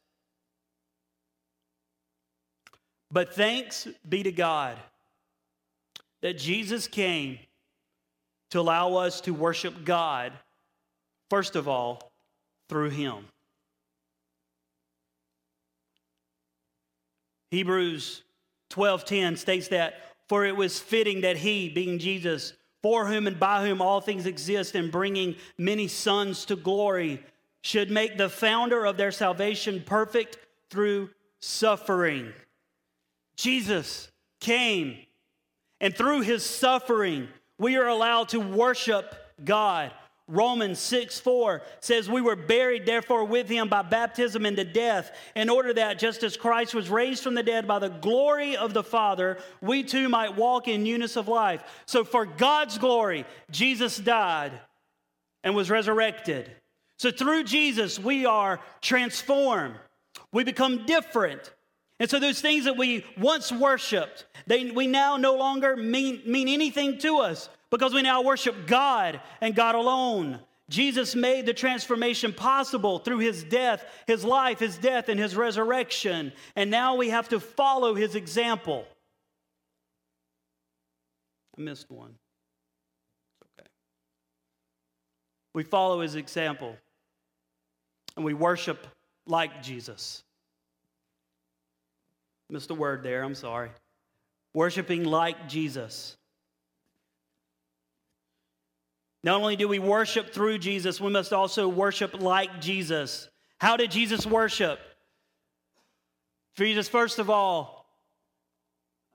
But 3.10 3.34
thanks 3.34 3.86
be 4.08 4.22
to 4.22 4.32
God 4.32 4.78
that 6.22 6.38
Jesus 6.38 6.86
came 6.86 7.38
to 8.50 8.60
allow 8.60 8.94
us 8.94 9.20
to 9.22 9.32
worship 9.32 9.84
God, 9.84 10.32
first 11.28 11.56
of 11.56 11.68
all, 11.68 12.12
through 12.68 12.90
Him. 12.90 13.26
Hebrews 17.50 18.22
12:10 18.70 19.36
states 19.36 19.68
that 19.68 20.11
for 20.32 20.46
it 20.46 20.56
was 20.56 20.78
fitting 20.78 21.20
that 21.20 21.36
he 21.36 21.68
being 21.68 21.98
Jesus 21.98 22.54
for 22.82 23.04
whom 23.04 23.26
and 23.26 23.38
by 23.38 23.68
whom 23.68 23.82
all 23.82 24.00
things 24.00 24.24
exist 24.24 24.74
and 24.74 24.90
bringing 24.90 25.36
many 25.58 25.86
sons 25.86 26.46
to 26.46 26.56
glory 26.56 27.22
should 27.60 27.90
make 27.90 28.16
the 28.16 28.30
founder 28.30 28.86
of 28.86 28.96
their 28.96 29.12
salvation 29.12 29.82
perfect 29.84 30.38
through 30.70 31.10
suffering. 31.38 32.32
Jesus 33.36 34.10
came 34.40 34.96
and 35.82 35.94
through 35.94 36.22
his 36.22 36.42
suffering 36.42 37.28
we 37.58 37.76
are 37.76 37.88
allowed 37.88 38.30
to 38.30 38.40
worship 38.40 39.14
God. 39.44 39.92
Romans 40.28 40.78
6 40.78 41.18
4 41.20 41.62
says, 41.80 42.08
We 42.08 42.20
were 42.20 42.36
buried, 42.36 42.86
therefore, 42.86 43.24
with 43.24 43.48
him 43.48 43.68
by 43.68 43.82
baptism 43.82 44.46
into 44.46 44.64
death, 44.64 45.10
in 45.34 45.50
order 45.50 45.74
that 45.74 45.98
just 45.98 46.22
as 46.22 46.36
Christ 46.36 46.74
was 46.74 46.88
raised 46.88 47.22
from 47.22 47.34
the 47.34 47.42
dead 47.42 47.66
by 47.66 47.78
the 47.78 47.88
glory 47.88 48.56
of 48.56 48.72
the 48.72 48.84
Father, 48.84 49.38
we 49.60 49.82
too 49.82 50.08
might 50.08 50.36
walk 50.36 50.68
in 50.68 50.84
newness 50.84 51.16
of 51.16 51.28
life. 51.28 51.62
So, 51.86 52.04
for 52.04 52.24
God's 52.24 52.78
glory, 52.78 53.24
Jesus 53.50 53.96
died 53.96 54.52
and 55.42 55.54
was 55.54 55.70
resurrected. 55.70 56.50
So, 56.98 57.10
through 57.10 57.44
Jesus, 57.44 57.98
we 57.98 58.24
are 58.24 58.60
transformed, 58.80 59.74
we 60.32 60.44
become 60.44 60.86
different. 60.86 61.52
And 61.98 62.08
so, 62.08 62.20
those 62.20 62.40
things 62.40 62.64
that 62.66 62.76
we 62.76 63.04
once 63.18 63.50
worshiped, 63.50 64.26
they, 64.46 64.70
we 64.70 64.86
now 64.86 65.16
no 65.16 65.34
longer 65.34 65.76
mean, 65.76 66.22
mean 66.24 66.46
anything 66.48 66.98
to 66.98 67.18
us 67.18 67.48
because 67.72 67.92
we 67.94 68.02
now 68.02 68.22
worship 68.22 68.66
God 68.68 69.20
and 69.40 69.56
God 69.56 69.74
alone. 69.74 70.38
Jesus 70.68 71.16
made 71.16 71.46
the 71.46 71.54
transformation 71.54 72.32
possible 72.32 73.00
through 73.00 73.18
his 73.18 73.42
death, 73.42 73.84
his 74.06 74.24
life, 74.24 74.60
his 74.60 74.78
death, 74.78 75.08
and 75.08 75.18
his 75.18 75.34
resurrection. 75.34 76.32
And 76.54 76.70
now 76.70 76.94
we 76.96 77.08
have 77.08 77.30
to 77.30 77.40
follow 77.40 77.94
his 77.94 78.14
example. 78.14 78.86
I 81.58 81.62
missed 81.62 81.90
one. 81.90 82.14
Okay. 83.58 83.68
We 85.54 85.64
follow 85.64 86.02
his 86.02 86.14
example 86.14 86.76
and 88.16 88.24
we 88.24 88.34
worship 88.34 88.86
like 89.26 89.62
Jesus. 89.62 90.22
Missed 92.48 92.70
a 92.70 92.74
word 92.74 93.02
there, 93.02 93.24
I'm 93.24 93.34
sorry 93.34 93.70
worshiping 94.54 95.04
like 95.04 95.48
Jesus. 95.48 96.16
Not 99.24 99.40
only 99.40 99.56
do 99.56 99.68
we 99.68 99.78
worship 99.78 100.32
through 100.32 100.58
Jesus, 100.58 101.00
we 101.00 101.10
must 101.10 101.32
also 101.32 101.68
worship 101.68 102.20
like 102.20 102.60
Jesus. 102.60 103.28
How 103.58 103.76
did 103.76 103.90
Jesus 103.90 104.26
worship? 104.26 104.80
Jesus, 106.56 106.88
first 106.88 107.18
of 107.18 107.30
all, 107.30 107.86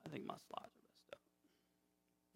I 0.06 0.10
think 0.10 0.26
my 0.26 0.36
slides 0.36 0.72
are 0.74 0.86
messed 0.88 1.12
up. 1.12 1.20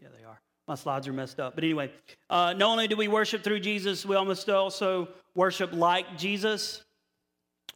Yeah, 0.02 0.08
they 0.18 0.26
are. 0.26 0.42
My 0.68 0.76
slides 0.76 1.08
are 1.08 1.14
messed 1.14 1.40
up. 1.40 1.56
But 1.56 1.64
anyway, 1.64 1.92
uh, 2.30 2.54
not 2.54 2.70
only 2.70 2.88
do 2.88 2.98
we 2.98 3.08
worship 3.08 3.44
through 3.44 3.62
Jesus, 3.62 4.06
we 4.06 4.16
must 4.16 4.50
also 4.50 5.08
worship 5.34 5.72
like 5.72 6.18
Jesus. 6.18 6.84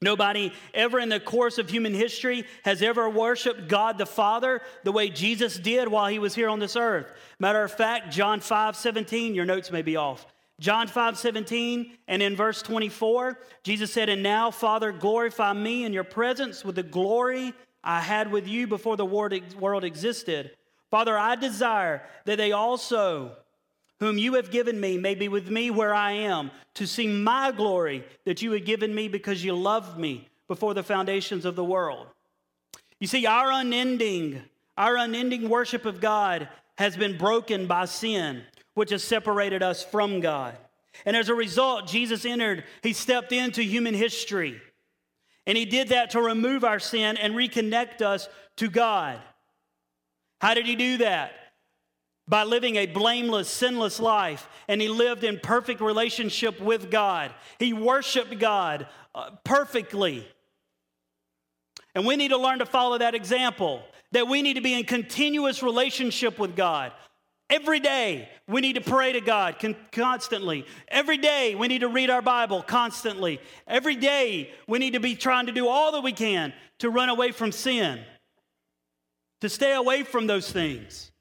Nobody 0.01 0.51
ever 0.73 0.99
in 0.99 1.09
the 1.09 1.19
course 1.19 1.57
of 1.57 1.69
human 1.69 1.93
history 1.93 2.45
has 2.63 2.81
ever 2.81 3.09
worshiped 3.09 3.67
God 3.67 3.97
the 3.97 4.05
Father 4.05 4.61
the 4.83 4.91
way 4.91 5.09
Jesus 5.09 5.57
did 5.57 5.87
while 5.87 6.07
he 6.07 6.19
was 6.19 6.35
here 6.35 6.49
on 6.49 6.59
this 6.59 6.75
earth. 6.75 7.11
Matter 7.39 7.63
of 7.63 7.71
fact, 7.71 8.11
John 8.11 8.39
5 8.39 8.75
17, 8.75 9.33
your 9.33 9.45
notes 9.45 9.71
may 9.71 9.81
be 9.81 9.95
off. 9.95 10.25
John 10.59 10.87
5 10.87 11.17
17, 11.17 11.97
and 12.07 12.21
in 12.21 12.35
verse 12.35 12.61
24, 12.61 13.39
Jesus 13.63 13.91
said, 13.91 14.09
And 14.09 14.23
now, 14.23 14.51
Father, 14.51 14.91
glorify 14.91 15.53
me 15.53 15.83
in 15.83 15.93
your 15.93 16.05
presence 16.05 16.63
with 16.63 16.75
the 16.75 16.83
glory 16.83 17.53
I 17.83 17.99
had 17.99 18.31
with 18.31 18.47
you 18.47 18.65
before 18.67 18.97
the 18.97 19.05
world 19.05 19.83
existed. 19.83 20.51
Father, 20.91 21.17
I 21.17 21.35
desire 21.35 22.03
that 22.25 22.37
they 22.37 22.51
also 22.51 23.35
whom 23.99 24.17
you 24.17 24.33
have 24.33 24.51
given 24.51 24.79
me 24.79 24.97
may 24.97 25.15
be 25.15 25.27
with 25.27 25.49
me 25.49 25.69
where 25.71 25.93
I 25.93 26.11
am, 26.11 26.51
to 26.75 26.85
see 26.85 27.07
my 27.07 27.51
glory 27.51 28.03
that 28.25 28.41
you 28.41 28.51
had 28.51 28.65
given 28.65 28.93
me 28.93 29.07
because 29.07 29.43
you 29.43 29.55
loved 29.55 29.97
me 29.97 30.27
before 30.47 30.73
the 30.73 30.83
foundations 30.83 31.45
of 31.45 31.55
the 31.55 31.63
world. 31.63 32.07
You 32.99 33.07
see, 33.07 33.25
our 33.25 33.51
unending, 33.51 34.41
our 34.77 34.97
unending 34.97 35.49
worship 35.49 35.85
of 35.85 36.01
God 36.01 36.49
has 36.77 36.97
been 36.97 37.17
broken 37.17 37.67
by 37.67 37.85
sin, 37.85 38.43
which 38.73 38.91
has 38.91 39.03
separated 39.03 39.63
us 39.63 39.83
from 39.83 40.19
God. 40.19 40.57
And 41.05 41.15
as 41.15 41.29
a 41.29 41.35
result, 41.35 41.87
Jesus 41.87 42.25
entered, 42.25 42.63
he 42.83 42.93
stepped 42.93 43.31
into 43.31 43.63
human 43.63 43.93
history. 43.93 44.61
And 45.47 45.57
he 45.57 45.65
did 45.65 45.89
that 45.89 46.11
to 46.11 46.21
remove 46.21 46.63
our 46.63 46.79
sin 46.79 47.17
and 47.17 47.33
reconnect 47.33 48.01
us 48.01 48.27
to 48.57 48.69
God. 48.69 49.19
How 50.41 50.53
did 50.53 50.65
he 50.65 50.75
do 50.75 50.97
that? 50.97 51.31
By 52.27 52.43
living 52.43 52.75
a 52.77 52.87
blameless, 52.87 53.49
sinless 53.49 53.99
life, 53.99 54.47
and 54.67 54.81
he 54.81 54.87
lived 54.87 55.23
in 55.23 55.39
perfect 55.39 55.81
relationship 55.81 56.59
with 56.59 56.89
God. 56.89 57.31
He 57.59 57.71
worshiped 57.71 58.39
God 58.39 58.87
uh, 59.13 59.31
perfectly. 59.43 60.27
And 61.93 62.05
we 62.05 62.15
need 62.15 62.29
to 62.29 62.37
learn 62.37 62.59
to 62.59 62.65
follow 62.65 62.97
that 62.97 63.15
example, 63.15 63.83
that 64.11 64.27
we 64.27 64.41
need 64.41 64.55
to 64.55 64.61
be 64.61 64.73
in 64.73 64.85
continuous 64.85 65.61
relationship 65.61 66.39
with 66.39 66.55
God. 66.55 66.91
Every 67.47 67.79
day, 67.79 68.27
we 68.47 68.59
need 68.59 68.73
to 68.73 68.81
pray 68.81 69.13
to 69.13 69.21
God 69.21 69.59
con- 69.59 69.75
constantly. 69.91 70.65
Every 70.87 71.17
day, 71.17 71.53
we 71.53 71.67
need 71.67 71.81
to 71.81 71.87
read 71.87 72.09
our 72.09 72.23
Bible 72.23 72.63
constantly. 72.63 73.39
Every 73.67 73.95
day, 73.95 74.49
we 74.67 74.79
need 74.79 74.93
to 74.93 74.99
be 74.99 75.15
trying 75.15 75.45
to 75.45 75.51
do 75.51 75.67
all 75.67 75.91
that 75.91 76.01
we 76.01 76.11
can 76.11 76.53
to 76.79 76.89
run 76.89 77.09
away 77.09 77.31
from 77.31 77.51
sin, 77.51 77.99
to 79.41 79.49
stay 79.49 79.73
away 79.73 80.01
from 80.01 80.25
those 80.25 80.51
things. 80.51 81.11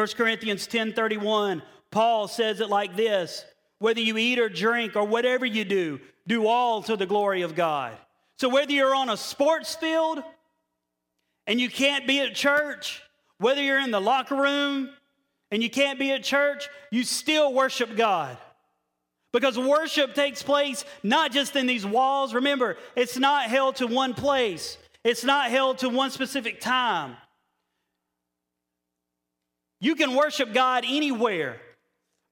1 0.00 0.16
Corinthians 0.16 0.66
10:31, 0.66 1.60
Paul 1.90 2.26
says 2.26 2.60
it 2.60 2.70
like 2.70 2.96
this, 2.96 3.44
whether 3.80 4.00
you 4.00 4.16
eat 4.16 4.38
or 4.38 4.48
drink 4.48 4.96
or 4.96 5.04
whatever 5.04 5.44
you 5.44 5.62
do, 5.62 6.00
do 6.26 6.46
all 6.46 6.82
to 6.84 6.96
the 6.96 7.04
glory 7.04 7.42
of 7.42 7.54
God. 7.54 7.92
So 8.38 8.48
whether 8.48 8.72
you're 8.72 8.94
on 8.94 9.10
a 9.10 9.16
sports 9.18 9.74
field 9.74 10.22
and 11.46 11.60
you 11.60 11.68
can't 11.68 12.06
be 12.06 12.20
at 12.20 12.34
church, 12.34 13.02
whether 13.36 13.62
you're 13.62 13.78
in 13.78 13.90
the 13.90 14.00
locker 14.00 14.36
room 14.36 14.88
and 15.50 15.62
you 15.62 15.68
can't 15.68 15.98
be 15.98 16.12
at 16.12 16.22
church, 16.22 16.70
you 16.90 17.02
still 17.02 17.52
worship 17.52 17.94
God. 17.94 18.38
Because 19.34 19.58
worship 19.58 20.14
takes 20.14 20.42
place 20.42 20.86
not 21.02 21.30
just 21.30 21.56
in 21.56 21.66
these 21.66 21.84
walls. 21.84 22.32
Remember, 22.32 22.78
it's 22.96 23.18
not 23.18 23.50
held 23.50 23.76
to 23.76 23.86
one 23.86 24.14
place, 24.14 24.78
it's 25.04 25.24
not 25.24 25.50
held 25.50 25.76
to 25.80 25.90
one 25.90 26.10
specific 26.10 26.58
time. 26.58 27.18
You 29.80 29.94
can 29.94 30.14
worship 30.14 30.52
God 30.52 30.84
anywhere. 30.86 31.56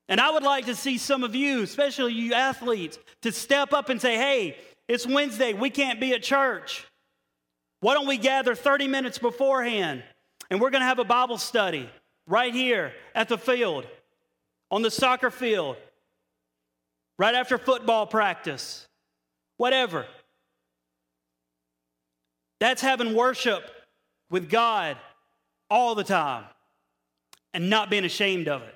And 0.08 0.20
I 0.20 0.30
would 0.30 0.42
like 0.42 0.66
to 0.66 0.74
see 0.74 0.98
some 0.98 1.24
of 1.24 1.34
you, 1.34 1.62
especially 1.62 2.12
you 2.12 2.34
athletes, 2.34 2.98
to 3.22 3.32
step 3.32 3.72
up 3.72 3.88
and 3.88 4.00
say, 4.00 4.16
hey, 4.16 4.56
it's 4.87 5.06
Wednesday, 5.06 5.52
we 5.52 5.70
can't 5.70 6.00
be 6.00 6.14
at 6.14 6.22
church. 6.22 6.87
Why 7.80 7.94
don't 7.94 8.06
we 8.06 8.16
gather 8.16 8.54
30 8.54 8.88
minutes 8.88 9.18
beforehand 9.18 10.02
and 10.50 10.61
we're 10.61 10.70
going 10.70 10.80
to 10.80 10.87
have 10.87 10.98
a 10.98 11.04
Bible 11.04 11.38
study 11.38 11.88
right 12.26 12.52
here 12.52 12.92
at 13.14 13.28
the 13.28 13.38
field, 13.38 13.87
on 14.70 14.82
the 14.82 14.90
soccer 14.90 15.30
field, 15.30 15.76
right 17.18 17.34
after 17.34 17.58
football 17.58 18.06
practice, 18.06 18.87
whatever. 19.56 20.06
That's 22.61 22.82
having 22.82 23.14
worship 23.14 23.70
with 24.30 24.50
God 24.50 24.96
all 25.70 25.94
the 25.94 26.04
time 26.04 26.44
and 27.54 27.70
not 27.70 27.90
being 27.90 28.04
ashamed 28.04 28.48
of 28.48 28.62
it. 28.62 28.74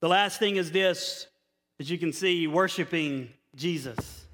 The 0.00 0.08
last 0.08 0.38
thing 0.38 0.56
is 0.56 0.70
this, 0.70 1.26
as 1.80 1.90
you 1.90 1.98
can 1.98 2.12
see, 2.12 2.46
worshiping 2.46 3.30
Jesus. 3.56 4.26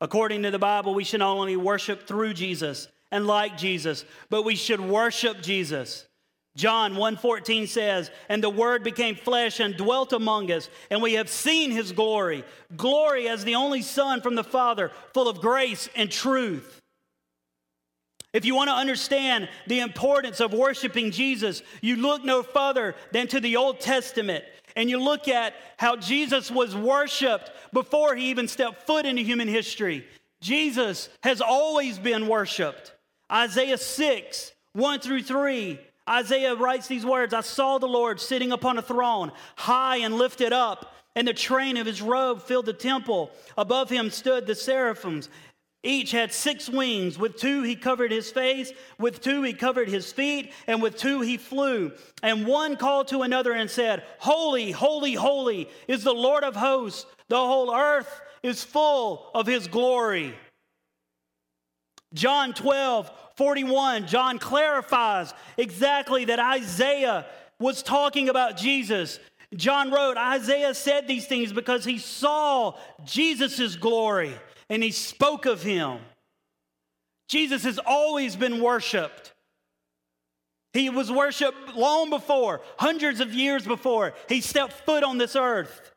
According 0.00 0.42
to 0.42 0.50
the 0.50 0.58
Bible, 0.58 0.94
we 0.94 1.04
should 1.04 1.20
not 1.20 1.36
only 1.36 1.56
worship 1.56 2.06
through 2.06 2.34
Jesus 2.34 2.88
and 3.10 3.26
like 3.26 3.56
Jesus, 3.56 4.04
but 4.30 4.44
we 4.44 4.56
should 4.56 4.80
worship 4.80 5.42
Jesus. 5.42 6.06
John 6.56 6.96
1:14 6.96 7.66
says, 7.66 8.10
"And 8.28 8.42
the 8.42 8.50
word 8.50 8.82
became 8.82 9.14
flesh 9.14 9.60
and 9.60 9.76
dwelt 9.76 10.12
among 10.12 10.50
us, 10.50 10.68
and 10.90 11.02
we 11.02 11.12
have 11.12 11.28
seen 11.28 11.70
his 11.70 11.92
glory, 11.92 12.44
glory 12.76 13.28
as 13.28 13.44
the 13.44 13.54
only 13.54 13.82
son 13.82 14.20
from 14.20 14.34
the 14.34 14.44
Father, 14.44 14.90
full 15.12 15.28
of 15.28 15.40
grace 15.40 15.88
and 15.94 16.10
truth." 16.10 16.80
If 18.32 18.44
you 18.44 18.54
want 18.54 18.68
to 18.68 18.74
understand 18.74 19.48
the 19.66 19.80
importance 19.80 20.40
of 20.40 20.52
worshiping 20.52 21.10
Jesus, 21.10 21.62
you 21.80 21.96
look 21.96 22.24
no 22.24 22.42
further 22.42 22.96
than 23.12 23.28
to 23.28 23.40
the 23.40 23.56
Old 23.56 23.80
Testament 23.80 24.44
and 24.76 24.90
you 24.90 24.98
look 24.98 25.26
at 25.26 25.54
how 25.78 25.96
Jesus 25.96 26.50
was 26.50 26.76
worshiped 26.76 27.50
before 27.72 28.14
he 28.14 28.28
even 28.28 28.46
stepped 28.46 28.86
foot 28.86 29.06
into 29.06 29.22
human 29.22 29.48
history. 29.48 30.06
Jesus 30.42 31.08
has 31.22 31.40
always 31.40 31.98
been 31.98 32.28
worshiped. 32.28 32.92
Isaiah 33.32 33.78
6, 33.78 34.52
1 34.74 35.00
through 35.00 35.22
3. 35.22 35.80
Isaiah 36.08 36.54
writes 36.54 36.86
these 36.86 37.04
words 37.04 37.34
I 37.34 37.40
saw 37.40 37.78
the 37.78 37.86
Lord 37.88 38.20
sitting 38.20 38.52
upon 38.52 38.78
a 38.78 38.82
throne, 38.82 39.32
high 39.56 39.98
and 39.98 40.16
lifted 40.16 40.52
up, 40.52 40.94
and 41.14 41.26
the 41.26 41.34
train 41.34 41.76
of 41.76 41.86
his 41.86 42.02
robe 42.02 42.42
filled 42.42 42.66
the 42.66 42.72
temple. 42.72 43.30
Above 43.56 43.90
him 43.90 44.10
stood 44.10 44.46
the 44.46 44.54
seraphims. 44.54 45.28
Each 45.82 46.10
had 46.10 46.32
six 46.32 46.68
wings. 46.68 47.18
With 47.18 47.36
two 47.36 47.62
he 47.62 47.76
covered 47.76 48.10
his 48.10 48.30
face, 48.30 48.72
with 48.98 49.20
two 49.20 49.42
he 49.42 49.52
covered 49.52 49.88
his 49.88 50.12
feet, 50.12 50.52
and 50.66 50.82
with 50.82 50.96
two 50.96 51.20
he 51.20 51.36
flew. 51.36 51.92
And 52.22 52.46
one 52.46 52.76
called 52.76 53.08
to 53.08 53.22
another 53.22 53.52
and 53.52 53.70
said, 53.70 54.02
Holy, 54.18 54.72
holy, 54.72 55.14
holy 55.14 55.68
is 55.86 56.02
the 56.02 56.12
Lord 56.12 56.42
of 56.44 56.56
hosts. 56.56 57.06
The 57.28 57.36
whole 57.36 57.74
earth 57.74 58.20
is 58.42 58.64
full 58.64 59.30
of 59.34 59.46
his 59.46 59.68
glory. 59.68 60.34
John 62.16 62.54
12, 62.54 63.10
41, 63.36 64.06
John 64.06 64.38
clarifies 64.38 65.34
exactly 65.58 66.24
that 66.24 66.38
Isaiah 66.38 67.26
was 67.60 67.82
talking 67.82 68.30
about 68.30 68.56
Jesus. 68.56 69.20
John 69.54 69.90
wrote, 69.90 70.16
Isaiah 70.16 70.74
said 70.74 71.06
these 71.06 71.26
things 71.26 71.52
because 71.52 71.84
he 71.84 71.98
saw 71.98 72.76
Jesus' 73.04 73.76
glory 73.76 74.34
and 74.70 74.82
he 74.82 74.90
spoke 74.90 75.44
of 75.44 75.62
him. 75.62 75.98
Jesus 77.28 77.64
has 77.64 77.78
always 77.84 78.34
been 78.34 78.62
worshiped. 78.62 79.34
He 80.72 80.88
was 80.90 81.12
worshiped 81.12 81.74
long 81.74 82.10
before, 82.10 82.62
hundreds 82.78 83.20
of 83.20 83.34
years 83.34 83.66
before 83.66 84.14
he 84.28 84.40
stepped 84.40 84.72
foot 84.72 85.04
on 85.04 85.18
this 85.18 85.36
earth. 85.36 85.92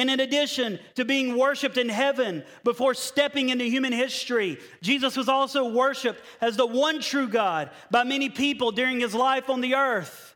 And 0.00 0.08
in 0.08 0.18
addition 0.18 0.78
to 0.94 1.04
being 1.04 1.36
worshiped 1.36 1.76
in 1.76 1.90
heaven 1.90 2.42
before 2.64 2.94
stepping 2.94 3.50
into 3.50 3.66
human 3.66 3.92
history, 3.92 4.58
Jesus 4.80 5.14
was 5.14 5.28
also 5.28 5.68
worshiped 5.68 6.22
as 6.40 6.56
the 6.56 6.64
one 6.64 7.02
true 7.02 7.28
God 7.28 7.68
by 7.90 8.04
many 8.04 8.30
people 8.30 8.72
during 8.72 9.00
his 9.00 9.14
life 9.14 9.50
on 9.50 9.60
the 9.60 9.74
earth. 9.74 10.34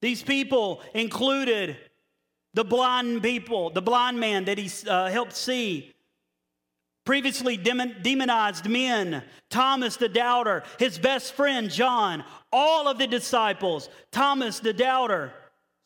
These 0.00 0.22
people 0.22 0.80
included 0.94 1.76
the 2.54 2.64
blind 2.64 3.22
people, 3.22 3.68
the 3.68 3.82
blind 3.82 4.18
man 4.18 4.46
that 4.46 4.56
he 4.56 4.70
uh, 4.88 5.10
helped 5.10 5.36
see, 5.36 5.92
previously 7.08 7.56
demonized 7.56 8.68
men, 8.68 9.22
Thomas 9.48 9.96
the 9.96 10.10
doubter, 10.10 10.62
his 10.78 10.98
best 10.98 11.32
friend 11.32 11.70
John, 11.70 12.22
all 12.52 12.86
of 12.86 12.98
the 12.98 13.06
disciples, 13.06 13.88
Thomas 14.12 14.60
the 14.60 14.74
doubter, 14.74 15.32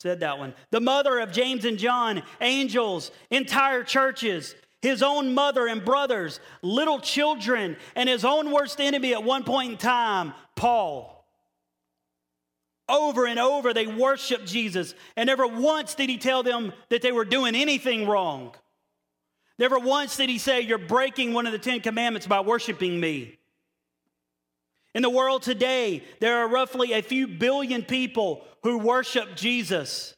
said 0.01 0.19
that 0.19 0.41
one, 0.41 0.53
the 0.73 0.81
mother 0.81 1.21
of 1.21 1.31
James 1.31 1.65
and 1.65 1.79
John, 1.79 2.25
angels, 2.41 3.13
entire 3.31 3.85
churches, 3.85 4.57
his 4.81 5.01
own 5.01 5.33
mother 5.33 5.69
and 5.69 5.85
brothers, 5.85 6.41
little 6.61 6.99
children, 6.99 7.77
and 7.95 8.09
his 8.09 8.25
own 8.25 8.51
worst 8.51 8.81
enemy 8.81 9.15
at 9.15 9.23
one 9.23 9.45
point 9.45 9.71
in 9.71 9.79
time, 9.79 10.35
Paul. 10.57 11.25
Over 12.89 13.27
and 13.27 13.39
over, 13.39 13.73
they 13.73 13.87
worshiped 13.87 14.47
Jesus, 14.47 14.93
and 15.17 15.29
never 15.29 15.47
once 15.47 15.95
did 15.95 16.11
he 16.11 16.19
tell 16.19 16.43
them 16.43 16.73
that 16.89 17.01
they 17.01 17.13
were 17.13 17.25
doing 17.25 17.55
anything 17.55 18.09
wrong. 18.09 18.57
Never 19.63 19.79
once 19.79 20.17
did 20.17 20.29
he 20.29 20.39
say, 20.39 20.63
You're 20.63 20.77
breaking 20.77 21.35
one 21.35 21.47
of 21.47 21.53
the 21.53 21.59
Ten 21.59 21.79
Commandments 21.79 22.27
by 22.27 22.41
worshiping 22.41 22.99
me. 22.99 23.39
In 24.93 25.03
the 25.03 25.09
world 25.09 25.43
today, 25.43 26.03
there 26.19 26.39
are 26.39 26.49
roughly 26.49 26.93
a 26.93 27.01
few 27.01 27.29
billion 27.29 27.85
people 27.85 28.45
who 28.65 28.79
worship 28.79 29.37
Jesus. 29.37 30.17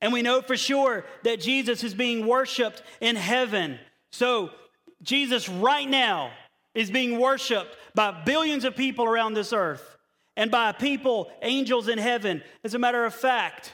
And 0.00 0.12
we 0.12 0.22
know 0.22 0.42
for 0.42 0.56
sure 0.56 1.04
that 1.24 1.40
Jesus 1.40 1.82
is 1.82 1.92
being 1.92 2.24
worshiped 2.24 2.84
in 3.00 3.16
heaven. 3.16 3.80
So, 4.12 4.50
Jesus 5.02 5.48
right 5.48 5.90
now 5.90 6.30
is 6.72 6.88
being 6.88 7.18
worshiped 7.18 7.76
by 7.96 8.22
billions 8.24 8.62
of 8.64 8.76
people 8.76 9.06
around 9.06 9.34
this 9.34 9.52
earth 9.52 9.96
and 10.36 10.52
by 10.52 10.70
people, 10.70 11.32
angels 11.42 11.88
in 11.88 11.98
heaven. 11.98 12.44
As 12.62 12.74
a 12.74 12.78
matter 12.78 13.04
of 13.04 13.12
fact, 13.12 13.72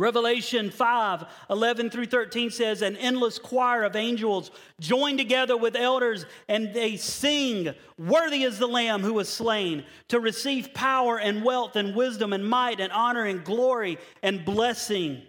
Revelation 0.00 0.70
5 0.70 1.26
11 1.50 1.90
through 1.90 2.06
13 2.06 2.50
says, 2.50 2.80
An 2.80 2.96
endless 2.96 3.38
choir 3.38 3.84
of 3.84 3.94
angels 3.94 4.50
join 4.80 5.18
together 5.18 5.56
with 5.56 5.76
elders, 5.76 6.24
and 6.48 6.72
they 6.72 6.96
sing, 6.96 7.74
Worthy 7.98 8.44
is 8.44 8.58
the 8.58 8.66
Lamb 8.66 9.02
who 9.02 9.12
was 9.12 9.28
slain 9.28 9.84
to 10.08 10.18
receive 10.18 10.72
power 10.72 11.18
and 11.18 11.44
wealth 11.44 11.76
and 11.76 11.94
wisdom 11.94 12.32
and 12.32 12.48
might 12.48 12.80
and 12.80 12.90
honor 12.92 13.26
and 13.26 13.44
glory 13.44 13.98
and 14.22 14.44
blessing. 14.44 15.22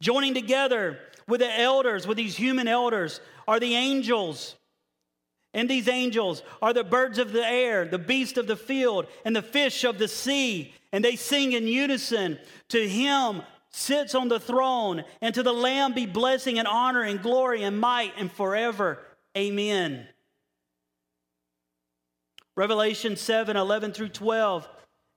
Joining 0.00 0.34
together 0.34 0.98
with 1.28 1.40
the 1.40 1.60
elders, 1.60 2.04
with 2.04 2.16
these 2.16 2.36
human 2.36 2.66
elders, 2.66 3.20
are 3.46 3.60
the 3.60 3.76
angels 3.76 4.56
and 5.54 5.68
these 5.68 5.88
angels 5.88 6.42
are 6.62 6.72
the 6.72 6.84
birds 6.84 7.18
of 7.18 7.32
the 7.32 7.46
air, 7.46 7.84
the 7.84 7.98
beasts 7.98 8.38
of 8.38 8.46
the 8.46 8.56
field, 8.56 9.06
and 9.24 9.36
the 9.36 9.42
fish 9.42 9.84
of 9.84 9.98
the 9.98 10.08
sea. 10.08 10.72
And 10.92 11.04
they 11.04 11.16
sing 11.16 11.52
in 11.52 11.66
unison 11.66 12.38
To 12.70 12.88
him 12.88 13.42
sits 13.72 14.14
on 14.14 14.28
the 14.28 14.40
throne, 14.40 15.04
and 15.20 15.34
to 15.34 15.42
the 15.42 15.52
Lamb 15.52 15.94
be 15.94 16.06
blessing 16.06 16.58
and 16.58 16.68
honor 16.68 17.02
and 17.02 17.22
glory 17.22 17.62
and 17.62 17.80
might 17.80 18.12
and 18.16 18.30
forever. 18.30 18.98
Amen. 19.36 20.06
Revelation 22.54 23.16
7 23.16 23.56
11 23.56 23.92
through 23.92 24.10
12. 24.10 24.68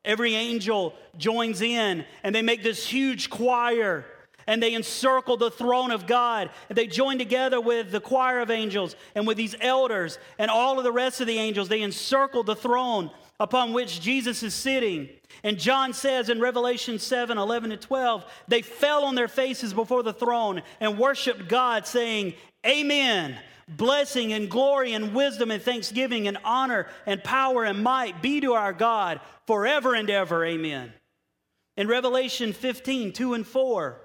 Every 0.05 0.35
angel 0.35 0.93
joins 1.17 1.61
in 1.61 2.05
and 2.23 2.33
they 2.33 2.43
make 2.43 2.63
this 2.63 2.87
huge 2.87 3.29
choir 3.29 4.05
and 4.47 4.61
they 4.61 4.75
encircle 4.75 5.37
the 5.37 5.49
throne 5.49 5.91
of 5.91 6.05
God. 6.05 6.51
And 6.69 6.77
they 6.77 6.87
join 6.87 7.17
together 7.17 7.59
with 7.59 7.91
the 7.91 7.99
choir 7.99 8.39
of 8.39 8.51
angels 8.51 8.95
and 9.15 9.25
with 9.25 9.37
these 9.37 9.55
elders 9.59 10.19
and 10.37 10.51
all 10.51 10.77
of 10.77 10.83
the 10.83 10.91
rest 10.91 11.21
of 11.21 11.27
the 11.27 11.39
angels. 11.39 11.67
They 11.67 11.81
encircle 11.81 12.43
the 12.43 12.55
throne 12.55 13.09
upon 13.39 13.73
which 13.73 14.01
Jesus 14.01 14.43
is 14.43 14.53
sitting. 14.53 15.09
And 15.43 15.59
John 15.59 15.93
says 15.93 16.29
in 16.29 16.39
Revelation 16.39 16.99
7 16.99 17.37
11 17.37 17.71
to 17.71 17.77
12, 17.77 18.25
they 18.47 18.61
fell 18.61 19.03
on 19.05 19.15
their 19.15 19.27
faces 19.27 19.73
before 19.73 20.03
the 20.03 20.13
throne 20.13 20.61
and 20.79 20.97
worshiped 20.97 21.47
God, 21.47 21.85
saying, 21.87 22.33
Amen. 22.65 23.37
Blessing 23.67 24.31
and 24.31 24.49
glory 24.49 24.93
and 24.93 25.15
wisdom 25.15 25.49
and 25.49 25.61
thanksgiving 25.61 26.27
and 26.27 26.37
honor 26.43 26.87
and 27.07 27.23
power 27.23 27.63
and 27.63 27.83
might 27.83 28.21
be 28.21 28.39
to 28.41 28.53
our 28.53 28.73
God 28.73 29.19
forever 29.47 29.95
and 29.95 30.07
ever. 30.09 30.45
Amen. 30.45 30.93
In 31.75 31.87
Revelation 31.87 32.53
15 32.53 33.11
2 33.11 33.33
and 33.33 33.45
4, 33.45 33.99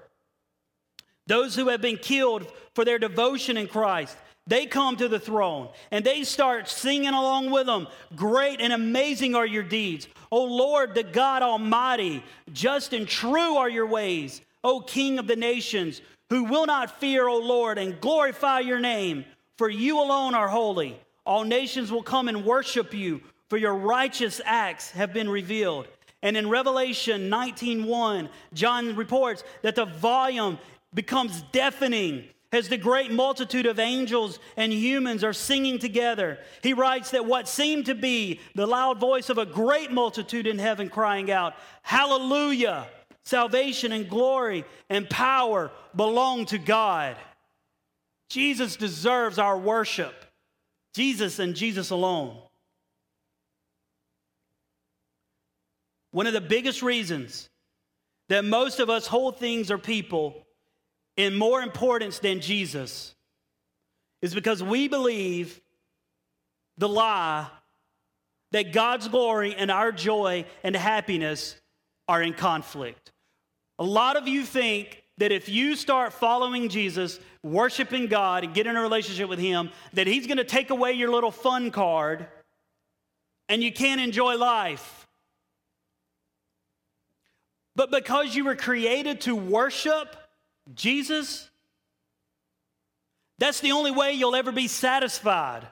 those 1.27 1.55
who 1.55 1.69
have 1.69 1.81
been 1.81 1.97
killed 1.97 2.51
for 2.73 2.83
their 2.83 2.99
devotion 2.99 3.55
in 3.55 3.67
Christ, 3.67 4.17
they 4.47 4.65
come 4.65 4.97
to 4.97 5.07
the 5.07 5.19
throne 5.19 5.69
and 5.91 6.05
they 6.05 6.23
start 6.23 6.67
singing 6.67 7.13
along 7.13 7.51
with 7.51 7.67
them. 7.67 7.87
Great 8.15 8.59
and 8.59 8.73
amazing 8.73 9.35
are 9.35 9.45
your 9.45 9.63
deeds. 9.63 10.07
O 10.31 10.43
Lord, 10.43 10.95
the 10.95 11.03
God 11.03 11.41
Almighty, 11.41 12.23
just 12.51 12.93
and 12.93 13.07
true 13.07 13.57
are 13.57 13.69
your 13.69 13.87
ways. 13.87 14.41
O 14.63 14.79
King 14.79 15.19
of 15.19 15.27
the 15.27 15.35
nations, 15.35 16.01
who 16.29 16.43
will 16.45 16.65
not 16.65 16.99
fear, 16.99 17.27
O 17.27 17.37
Lord, 17.37 17.77
and 17.77 17.99
glorify 17.99 18.59
your 18.59 18.79
name, 18.79 19.25
for 19.57 19.69
you 19.69 19.99
alone 19.99 20.33
are 20.33 20.47
holy. 20.47 20.97
All 21.25 21.43
nations 21.43 21.91
will 21.91 22.03
come 22.03 22.27
and 22.27 22.45
worship 22.45 22.93
you, 22.93 23.21
for 23.49 23.57
your 23.57 23.75
righteous 23.75 24.39
acts 24.45 24.91
have 24.91 25.13
been 25.13 25.29
revealed. 25.29 25.87
And 26.23 26.37
in 26.37 26.49
Revelation 26.49 27.29
19:1, 27.29 28.29
John 28.53 28.95
reports 28.95 29.43
that 29.61 29.75
the 29.75 29.85
volume 29.85 30.57
becomes 30.93 31.43
deafening 31.51 32.29
as 32.51 32.67
the 32.67 32.77
great 32.77 33.11
multitude 33.11 33.65
of 33.65 33.79
angels 33.79 34.39
and 34.57 34.73
humans 34.73 35.23
are 35.23 35.33
singing 35.33 35.79
together. 35.79 36.37
He 36.61 36.73
writes 36.73 37.11
that 37.11 37.25
what 37.25 37.47
seemed 37.47 37.85
to 37.85 37.95
be 37.95 38.39
the 38.55 38.67
loud 38.67 38.99
voice 38.99 39.29
of 39.29 39.37
a 39.37 39.45
great 39.45 39.91
multitude 39.91 40.47
in 40.47 40.59
heaven 40.59 40.89
crying 40.89 41.31
out, 41.31 41.53
Hallelujah! 41.81 42.87
Salvation 43.23 43.91
and 43.91 44.09
glory 44.09 44.65
and 44.89 45.09
power 45.09 45.71
belong 45.95 46.45
to 46.47 46.57
God. 46.57 47.15
Jesus 48.29 48.75
deserves 48.75 49.37
our 49.37 49.57
worship. 49.57 50.25
Jesus 50.93 51.39
and 51.39 51.55
Jesus 51.55 51.91
alone. 51.91 52.37
One 56.11 56.27
of 56.27 56.33
the 56.33 56.41
biggest 56.41 56.81
reasons 56.81 57.49
that 58.27 58.43
most 58.43 58.79
of 58.79 58.89
us 58.89 59.07
hold 59.07 59.37
things 59.37 59.71
or 59.71 59.77
people 59.77 60.45
in 61.17 61.35
more 61.35 61.61
importance 61.61 62.19
than 62.19 62.39
Jesus 62.39 63.13
is 64.21 64.33
because 64.33 64.63
we 64.63 64.87
believe 64.87 65.59
the 66.77 66.89
lie 66.89 67.47
that 68.51 68.73
God's 68.73 69.07
glory 69.07 69.55
and 69.55 69.71
our 69.71 69.91
joy 69.91 70.45
and 70.63 70.75
happiness 70.75 71.55
are 72.07 72.21
in 72.21 72.33
conflict. 72.33 73.11
A 73.79 73.83
lot 73.83 74.17
of 74.17 74.27
you 74.27 74.43
think 74.43 75.03
that 75.17 75.31
if 75.31 75.47
you 75.49 75.75
start 75.75 76.13
following 76.13 76.69
Jesus, 76.69 77.19
worshiping 77.43 78.07
God, 78.07 78.43
and 78.43 78.53
get 78.53 78.67
in 78.67 78.75
a 78.75 78.81
relationship 78.81 79.29
with 79.29 79.39
Him, 79.39 79.69
that 79.93 80.07
He's 80.07 80.27
gonna 80.27 80.43
take 80.43 80.69
away 80.69 80.93
your 80.93 81.09
little 81.11 81.31
fun 81.31 81.71
card 81.71 82.27
and 83.47 83.63
you 83.63 83.71
can't 83.71 84.01
enjoy 84.01 84.37
life. 84.37 85.07
But 87.75 87.91
because 87.91 88.35
you 88.35 88.45
were 88.45 88.55
created 88.55 89.21
to 89.21 89.35
worship, 89.35 90.15
Jesus, 90.73 91.49
that's 93.39 93.59
the 93.59 93.71
only 93.71 93.91
way 93.91 94.13
you'll 94.13 94.35
ever 94.35 94.51
be 94.51 94.67
satisfied. 94.67 95.67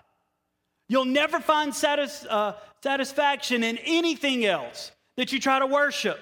You'll 0.87 1.05
never 1.05 1.39
find 1.39 1.73
satis- 1.73 2.25
uh, 2.27 2.53
satisfaction 2.81 3.63
in 3.63 3.77
anything 3.85 4.45
else 4.45 4.91
that 5.17 5.31
you 5.31 5.39
try 5.39 5.59
to 5.59 5.67
worship. 5.67 6.19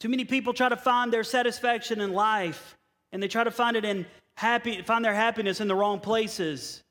Too 0.00 0.08
many 0.08 0.24
people 0.24 0.52
try 0.52 0.68
to 0.68 0.76
find 0.76 1.12
their 1.12 1.24
satisfaction 1.24 2.00
in 2.00 2.12
life 2.12 2.76
and 3.12 3.22
they 3.22 3.28
try 3.28 3.44
to 3.44 3.50
find 3.50 3.76
it 3.76 3.84
in 3.84 4.06
happy 4.36 4.82
find 4.82 5.04
their 5.04 5.14
happiness 5.14 5.60
in 5.60 5.68
the 5.68 5.74
wrong 5.74 5.98
places. 5.98 6.82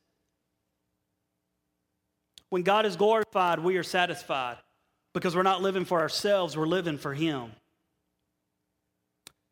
When 2.49 2.63
God 2.63 2.85
is 2.85 2.95
glorified, 2.95 3.59
we 3.59 3.77
are 3.77 3.83
satisfied 3.83 4.57
because 5.17 5.35
we're 5.35 5.41
not 5.41 5.63
living 5.63 5.83
for 5.83 5.99
ourselves, 5.99 6.55
we're 6.55 6.67
living 6.67 6.99
for 6.99 7.11
Him. 7.11 7.51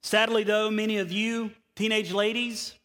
Sadly, 0.03 0.43
though, 0.43 0.69
many 0.69 0.97
of 0.97 1.11
you, 1.11 1.49
teenage 1.75 2.11
ladies, 2.11 2.75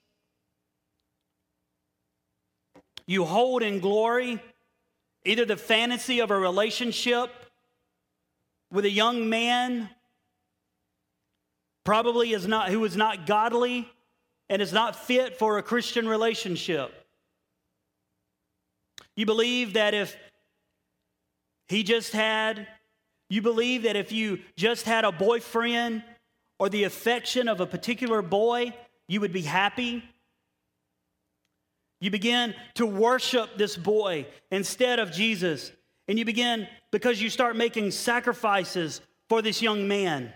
you 3.06 3.26
hold 3.26 3.62
in 3.62 3.80
glory 3.80 4.40
either 5.26 5.44
the 5.44 5.58
fantasy 5.58 6.20
of 6.20 6.30
a 6.30 6.38
relationship 6.38 7.30
with 8.72 8.86
a 8.86 8.90
young 8.90 9.28
man 9.28 9.90
probably 11.84 12.32
is 12.32 12.46
not 12.46 12.70
who 12.70 12.82
is 12.86 12.96
not 12.96 13.26
godly 13.26 13.86
and 14.48 14.62
is 14.62 14.72
not 14.72 14.96
fit 14.96 15.38
for 15.38 15.58
a 15.58 15.62
Christian 15.62 16.08
relationship. 16.08 16.94
You 19.16 19.26
believe 19.26 19.74
that 19.74 19.92
if 19.92 20.16
he 21.70 21.84
just 21.84 22.12
had, 22.12 22.66
you 23.28 23.42
believe 23.42 23.84
that 23.84 23.94
if 23.94 24.10
you 24.10 24.40
just 24.56 24.86
had 24.86 25.04
a 25.04 25.12
boyfriend 25.12 26.02
or 26.58 26.68
the 26.68 26.82
affection 26.82 27.46
of 27.46 27.60
a 27.60 27.66
particular 27.66 28.22
boy, 28.22 28.74
you 29.06 29.20
would 29.20 29.32
be 29.32 29.42
happy. 29.42 30.02
You 32.00 32.10
begin 32.10 32.56
to 32.74 32.86
worship 32.86 33.56
this 33.56 33.76
boy 33.76 34.26
instead 34.50 34.98
of 34.98 35.12
Jesus. 35.12 35.70
And 36.08 36.18
you 36.18 36.24
begin 36.24 36.66
because 36.90 37.22
you 37.22 37.30
start 37.30 37.54
making 37.54 37.92
sacrifices 37.92 39.00
for 39.28 39.40
this 39.40 39.62
young 39.62 39.86
man. 39.86 40.32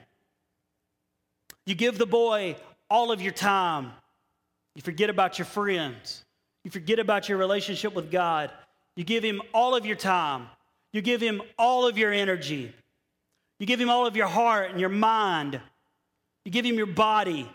You 1.67 1.75
give 1.75 1.99
the 1.99 2.07
boy 2.07 2.55
all 2.89 3.11
of 3.11 3.21
your 3.21 3.33
time. 3.33 3.91
You 4.77 4.83
forget 4.83 5.11
about 5.11 5.37
your 5.41 5.47
friends. 5.47 6.25
You 6.63 6.71
forget 6.71 7.01
about 7.01 7.29
your 7.29 7.39
relationship 7.39 7.93
with 7.93 8.13
God. 8.13 8.53
You 8.95 9.03
give 9.03 9.25
him 9.25 9.43
all 9.53 9.75
of 9.75 9.85
your 9.85 9.97
time. 9.97 10.47
You 10.95 11.03
give 11.03 11.21
him 11.21 11.43
all 11.59 11.89
of 11.89 11.99
your 11.99 12.13
energy. 12.13 12.73
You 13.59 13.67
give 13.67 13.81
him 13.81 13.91
all 13.91 14.07
of 14.07 14.17
your 14.17 14.29
heart 14.29 14.71
and 14.71 14.79
your 14.79 14.89
mind. 14.89 15.61
You 16.45 16.53
give 16.53 16.65
him 16.65 16.77
your 16.77 16.87
body. 16.87 17.51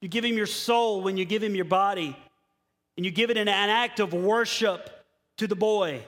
You 0.00 0.08
give 0.08 0.24
him 0.24 0.34
your 0.34 0.46
soul 0.46 1.02
when 1.02 1.18
you 1.18 1.26
give 1.26 1.42
him 1.42 1.54
your 1.54 1.66
body. 1.66 2.16
And 2.96 3.04
you 3.04 3.12
give 3.12 3.28
it 3.28 3.36
in 3.36 3.48
an 3.48 3.68
act 3.68 4.00
of 4.00 4.14
worship 4.14 4.88
to 5.36 5.46
the 5.46 5.54
boy. 5.54 6.00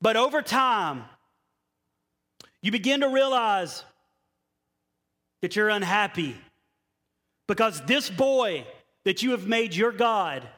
But 0.00 0.16
over 0.16 0.40
time, 0.40 1.04
you 2.62 2.72
begin 2.72 3.00
to 3.00 3.08
realize 3.08 3.84
that 5.42 5.54
you're 5.54 5.68
unhappy 5.68 6.34
because 7.46 7.82
this 7.82 8.08
boy 8.08 8.64
that 9.04 9.22
you 9.22 9.32
have 9.32 9.46
made 9.46 9.74
your 9.74 9.92
God 9.92 10.48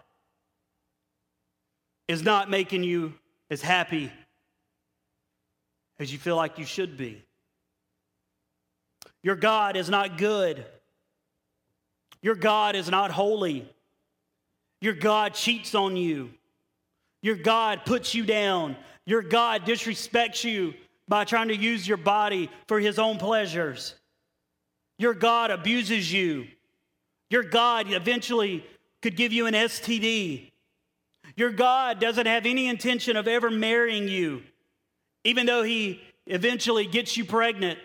is 2.07 2.23
not 2.23 2.49
making 2.49 2.85
you 2.85 3.15
as 3.51 3.63
happy 3.63 4.11
as 5.99 6.13
you 6.13 6.19
feel 6.19 6.37
like 6.37 6.59
you 6.59 6.65
should 6.65 6.97
be. 6.97 7.23
Your 9.23 9.37
God 9.37 9.77
is 9.77 9.89
not 9.89 10.19
good. 10.19 10.65
Your 12.23 12.35
God 12.35 12.77
is 12.77 12.91
not 12.91 13.11
holy. 13.11 13.69
Your 14.81 14.95
God 14.95 15.35
cheats 15.35 15.75
on 15.75 15.97
you. 15.97 16.31
Your 17.23 17.37
God 17.37 17.85
puts 17.85 18.15
you 18.15 18.25
down. 18.25 18.77
Your 19.05 19.23
God 19.23 19.65
disrespects 19.65 20.45
you 20.45 20.75
by 21.09 21.25
trying 21.25 21.49
to 21.49 21.57
use 21.57 21.87
your 21.87 21.97
body 21.97 22.51
for 22.69 22.81
his 22.81 22.99
own 22.99 23.19
pleasures. 23.19 23.95
Your 24.99 25.15
God 25.15 25.51
abuses 25.51 26.13
you. 26.13 26.47
Your 27.31 27.43
God 27.43 27.93
eventually 27.93 28.65
could 29.03 29.17
give 29.17 29.33
you 29.33 29.47
an 29.47 29.55
STD. 29.55 30.51
Your 31.37 31.51
God 31.51 32.01
doesn't 32.01 32.27
have 32.27 32.47
any 32.47 32.67
intention 32.67 33.17
of 33.17 33.29
ever 33.29 33.51
marrying 33.51 34.09
you, 34.09 34.43
even 35.25 35.47
though 35.47 35.63
He 35.63 36.01
eventually 36.27 36.87
gets 36.87 37.17
you 37.17 37.25
pregnant. 37.25 37.79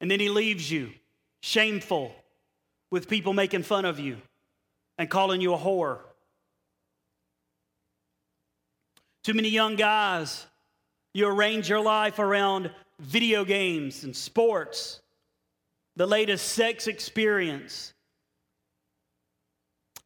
And 0.00 0.10
then 0.10 0.20
He 0.20 0.28
leaves 0.28 0.70
you 0.70 0.90
shameful 1.40 2.14
with 2.90 3.08
people 3.08 3.32
making 3.32 3.62
fun 3.62 3.84
of 3.84 4.00
you 4.00 4.18
and 4.96 5.08
calling 5.08 5.40
you 5.40 5.54
a 5.54 5.58
whore. 5.58 5.98
Too 9.22 9.34
many 9.34 9.50
young 9.50 9.76
guys, 9.76 10.46
you 11.14 11.28
arrange 11.28 11.68
your 11.68 11.80
life 11.80 12.18
around 12.18 12.70
video 12.98 13.44
games 13.44 14.04
and 14.04 14.16
sports, 14.16 15.00
the 15.96 16.06
latest 16.06 16.48
sex 16.48 16.86
experience. 16.86 17.92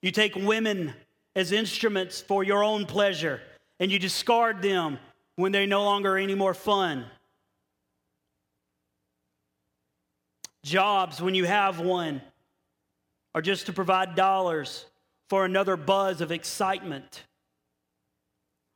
You 0.03 0.11
take 0.11 0.35
women 0.35 0.93
as 1.35 1.53
instruments 1.53 2.21
for 2.21 2.45
your 2.45 2.63
own 2.63 2.85
pleasure 2.87 3.41
and 3.81 3.91
you 3.91 3.99
discard 3.99 4.61
them 4.61 4.99
when 5.37 5.53
they're 5.53 5.67
no 5.67 5.85
longer 5.85 6.19
any 6.19 6.35
more 6.35 6.55
fun. 6.55 7.07
Jobs, 10.65 11.21
when 11.21 11.35
you 11.35 11.45
have 11.45 11.81
one, 11.81 12.21
are 13.35 13.43
just 13.43 13.67
to 13.67 13.73
provide 13.73 14.15
dollars 14.15 14.85
for 15.29 15.45
another 15.45 15.77
buzz 15.77 16.21
of 16.21 16.31
excitement. 16.31 17.25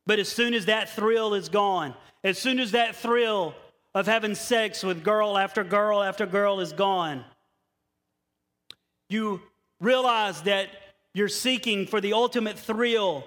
But 0.06 0.18
as 0.18 0.28
soon 0.28 0.54
as 0.54 0.66
that 0.66 0.88
thrill 0.88 1.34
is 1.34 1.48
gone, 1.48 1.94
as 2.24 2.38
soon 2.38 2.58
as 2.58 2.72
that 2.72 2.96
thrill 2.96 3.54
of 3.94 4.06
having 4.06 4.34
sex 4.34 4.82
with 4.82 5.04
girl 5.04 5.36
after 5.36 5.62
girl 5.64 6.02
after 6.02 6.26
girl 6.26 6.60
is 6.60 6.72
gone, 6.72 7.24
you 9.08 9.42
realize 9.80 10.42
that 10.42 10.68
you're 11.16 11.28
seeking 11.28 11.86
for 11.86 11.98
the 11.98 12.12
ultimate 12.12 12.58
thrill 12.58 13.24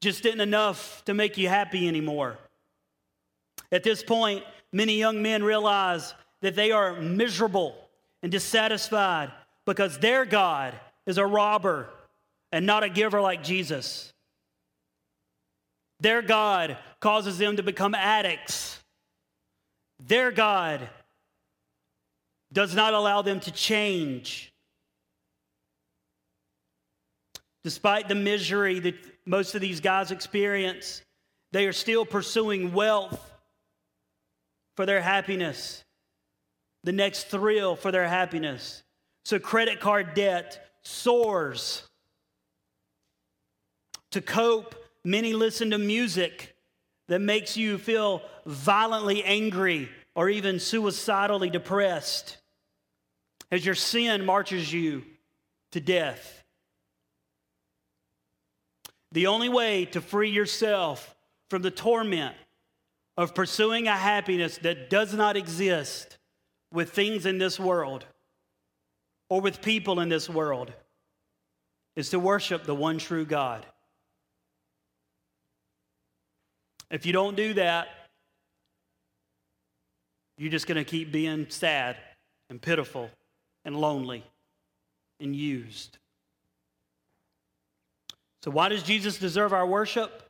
just 0.00 0.24
isn't 0.24 0.40
enough 0.40 1.04
to 1.06 1.12
make 1.12 1.36
you 1.36 1.48
happy 1.48 1.88
anymore. 1.88 2.38
At 3.72 3.82
this 3.82 4.04
point, 4.04 4.44
many 4.72 4.96
young 4.96 5.22
men 5.22 5.42
realize 5.42 6.14
that 6.40 6.54
they 6.54 6.70
are 6.70 7.00
miserable 7.00 7.74
and 8.22 8.30
dissatisfied 8.30 9.32
because 9.64 9.98
their 9.98 10.24
God 10.24 10.72
is 11.04 11.18
a 11.18 11.26
robber 11.26 11.88
and 12.52 12.64
not 12.64 12.84
a 12.84 12.88
giver 12.88 13.20
like 13.20 13.42
Jesus. 13.42 14.12
Their 15.98 16.22
God 16.22 16.78
causes 17.00 17.38
them 17.38 17.56
to 17.56 17.64
become 17.64 17.92
addicts. 17.92 18.78
Their 19.98 20.30
God 20.30 20.88
does 22.52 22.72
not 22.72 22.94
allow 22.94 23.22
them 23.22 23.40
to 23.40 23.50
change. 23.50 24.52
Despite 27.66 28.06
the 28.06 28.14
misery 28.14 28.78
that 28.78 28.94
most 29.26 29.56
of 29.56 29.60
these 29.60 29.80
guys 29.80 30.12
experience, 30.12 31.02
they 31.50 31.66
are 31.66 31.72
still 31.72 32.06
pursuing 32.06 32.72
wealth 32.72 33.20
for 34.76 34.86
their 34.86 35.00
happiness, 35.00 35.82
the 36.84 36.92
next 36.92 37.24
thrill 37.24 37.74
for 37.74 37.90
their 37.90 38.06
happiness. 38.06 38.84
So 39.24 39.40
credit 39.40 39.80
card 39.80 40.14
debt 40.14 40.70
soars. 40.84 41.82
To 44.12 44.20
cope, 44.20 44.76
Many 45.04 45.34
listen 45.34 45.70
to 45.70 45.78
music 45.78 46.56
that 47.08 47.20
makes 47.20 47.56
you 47.56 47.78
feel 47.78 48.22
violently 48.44 49.24
angry 49.24 49.88
or 50.14 50.28
even 50.28 50.60
suicidally 50.60 51.50
depressed 51.50 52.38
as 53.50 53.66
your 53.66 53.74
sin 53.74 54.24
marches 54.24 54.72
you 54.72 55.02
to 55.72 55.80
death. 55.80 56.44
The 59.12 59.26
only 59.26 59.48
way 59.48 59.84
to 59.86 60.00
free 60.00 60.30
yourself 60.30 61.14
from 61.48 61.62
the 61.62 61.70
torment 61.70 62.34
of 63.16 63.34
pursuing 63.34 63.88
a 63.88 63.96
happiness 63.96 64.58
that 64.58 64.90
does 64.90 65.14
not 65.14 65.36
exist 65.36 66.18
with 66.72 66.90
things 66.90 67.24
in 67.24 67.38
this 67.38 67.58
world 67.58 68.04
or 69.30 69.40
with 69.40 69.62
people 69.62 70.00
in 70.00 70.08
this 70.08 70.28
world 70.28 70.72
is 71.94 72.10
to 72.10 72.18
worship 72.18 72.64
the 72.64 72.74
one 72.74 72.98
true 72.98 73.24
God. 73.24 73.64
If 76.90 77.06
you 77.06 77.12
don't 77.12 77.36
do 77.36 77.54
that, 77.54 77.88
you're 80.38 80.50
just 80.50 80.66
going 80.66 80.76
to 80.76 80.84
keep 80.84 81.10
being 81.10 81.46
sad 81.48 81.96
and 82.50 82.60
pitiful 82.60 83.10
and 83.64 83.76
lonely 83.76 84.24
and 85.18 85.34
used. 85.34 85.98
So, 88.46 88.52
why 88.52 88.68
does 88.68 88.84
Jesus 88.84 89.18
deserve 89.18 89.52
our 89.52 89.66
worship? 89.66 90.22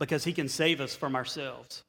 Because 0.00 0.24
he 0.24 0.32
can 0.32 0.48
save 0.48 0.80
us 0.80 0.96
from 0.96 1.14
ourselves. 1.14 1.82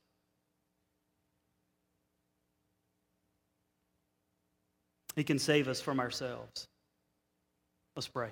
He 5.16 5.24
can 5.24 5.40
save 5.40 5.70
us 5.70 5.80
from 5.80 6.02
ourselves. 6.02 6.68
Let's 7.96 8.10
pray. 8.10 8.32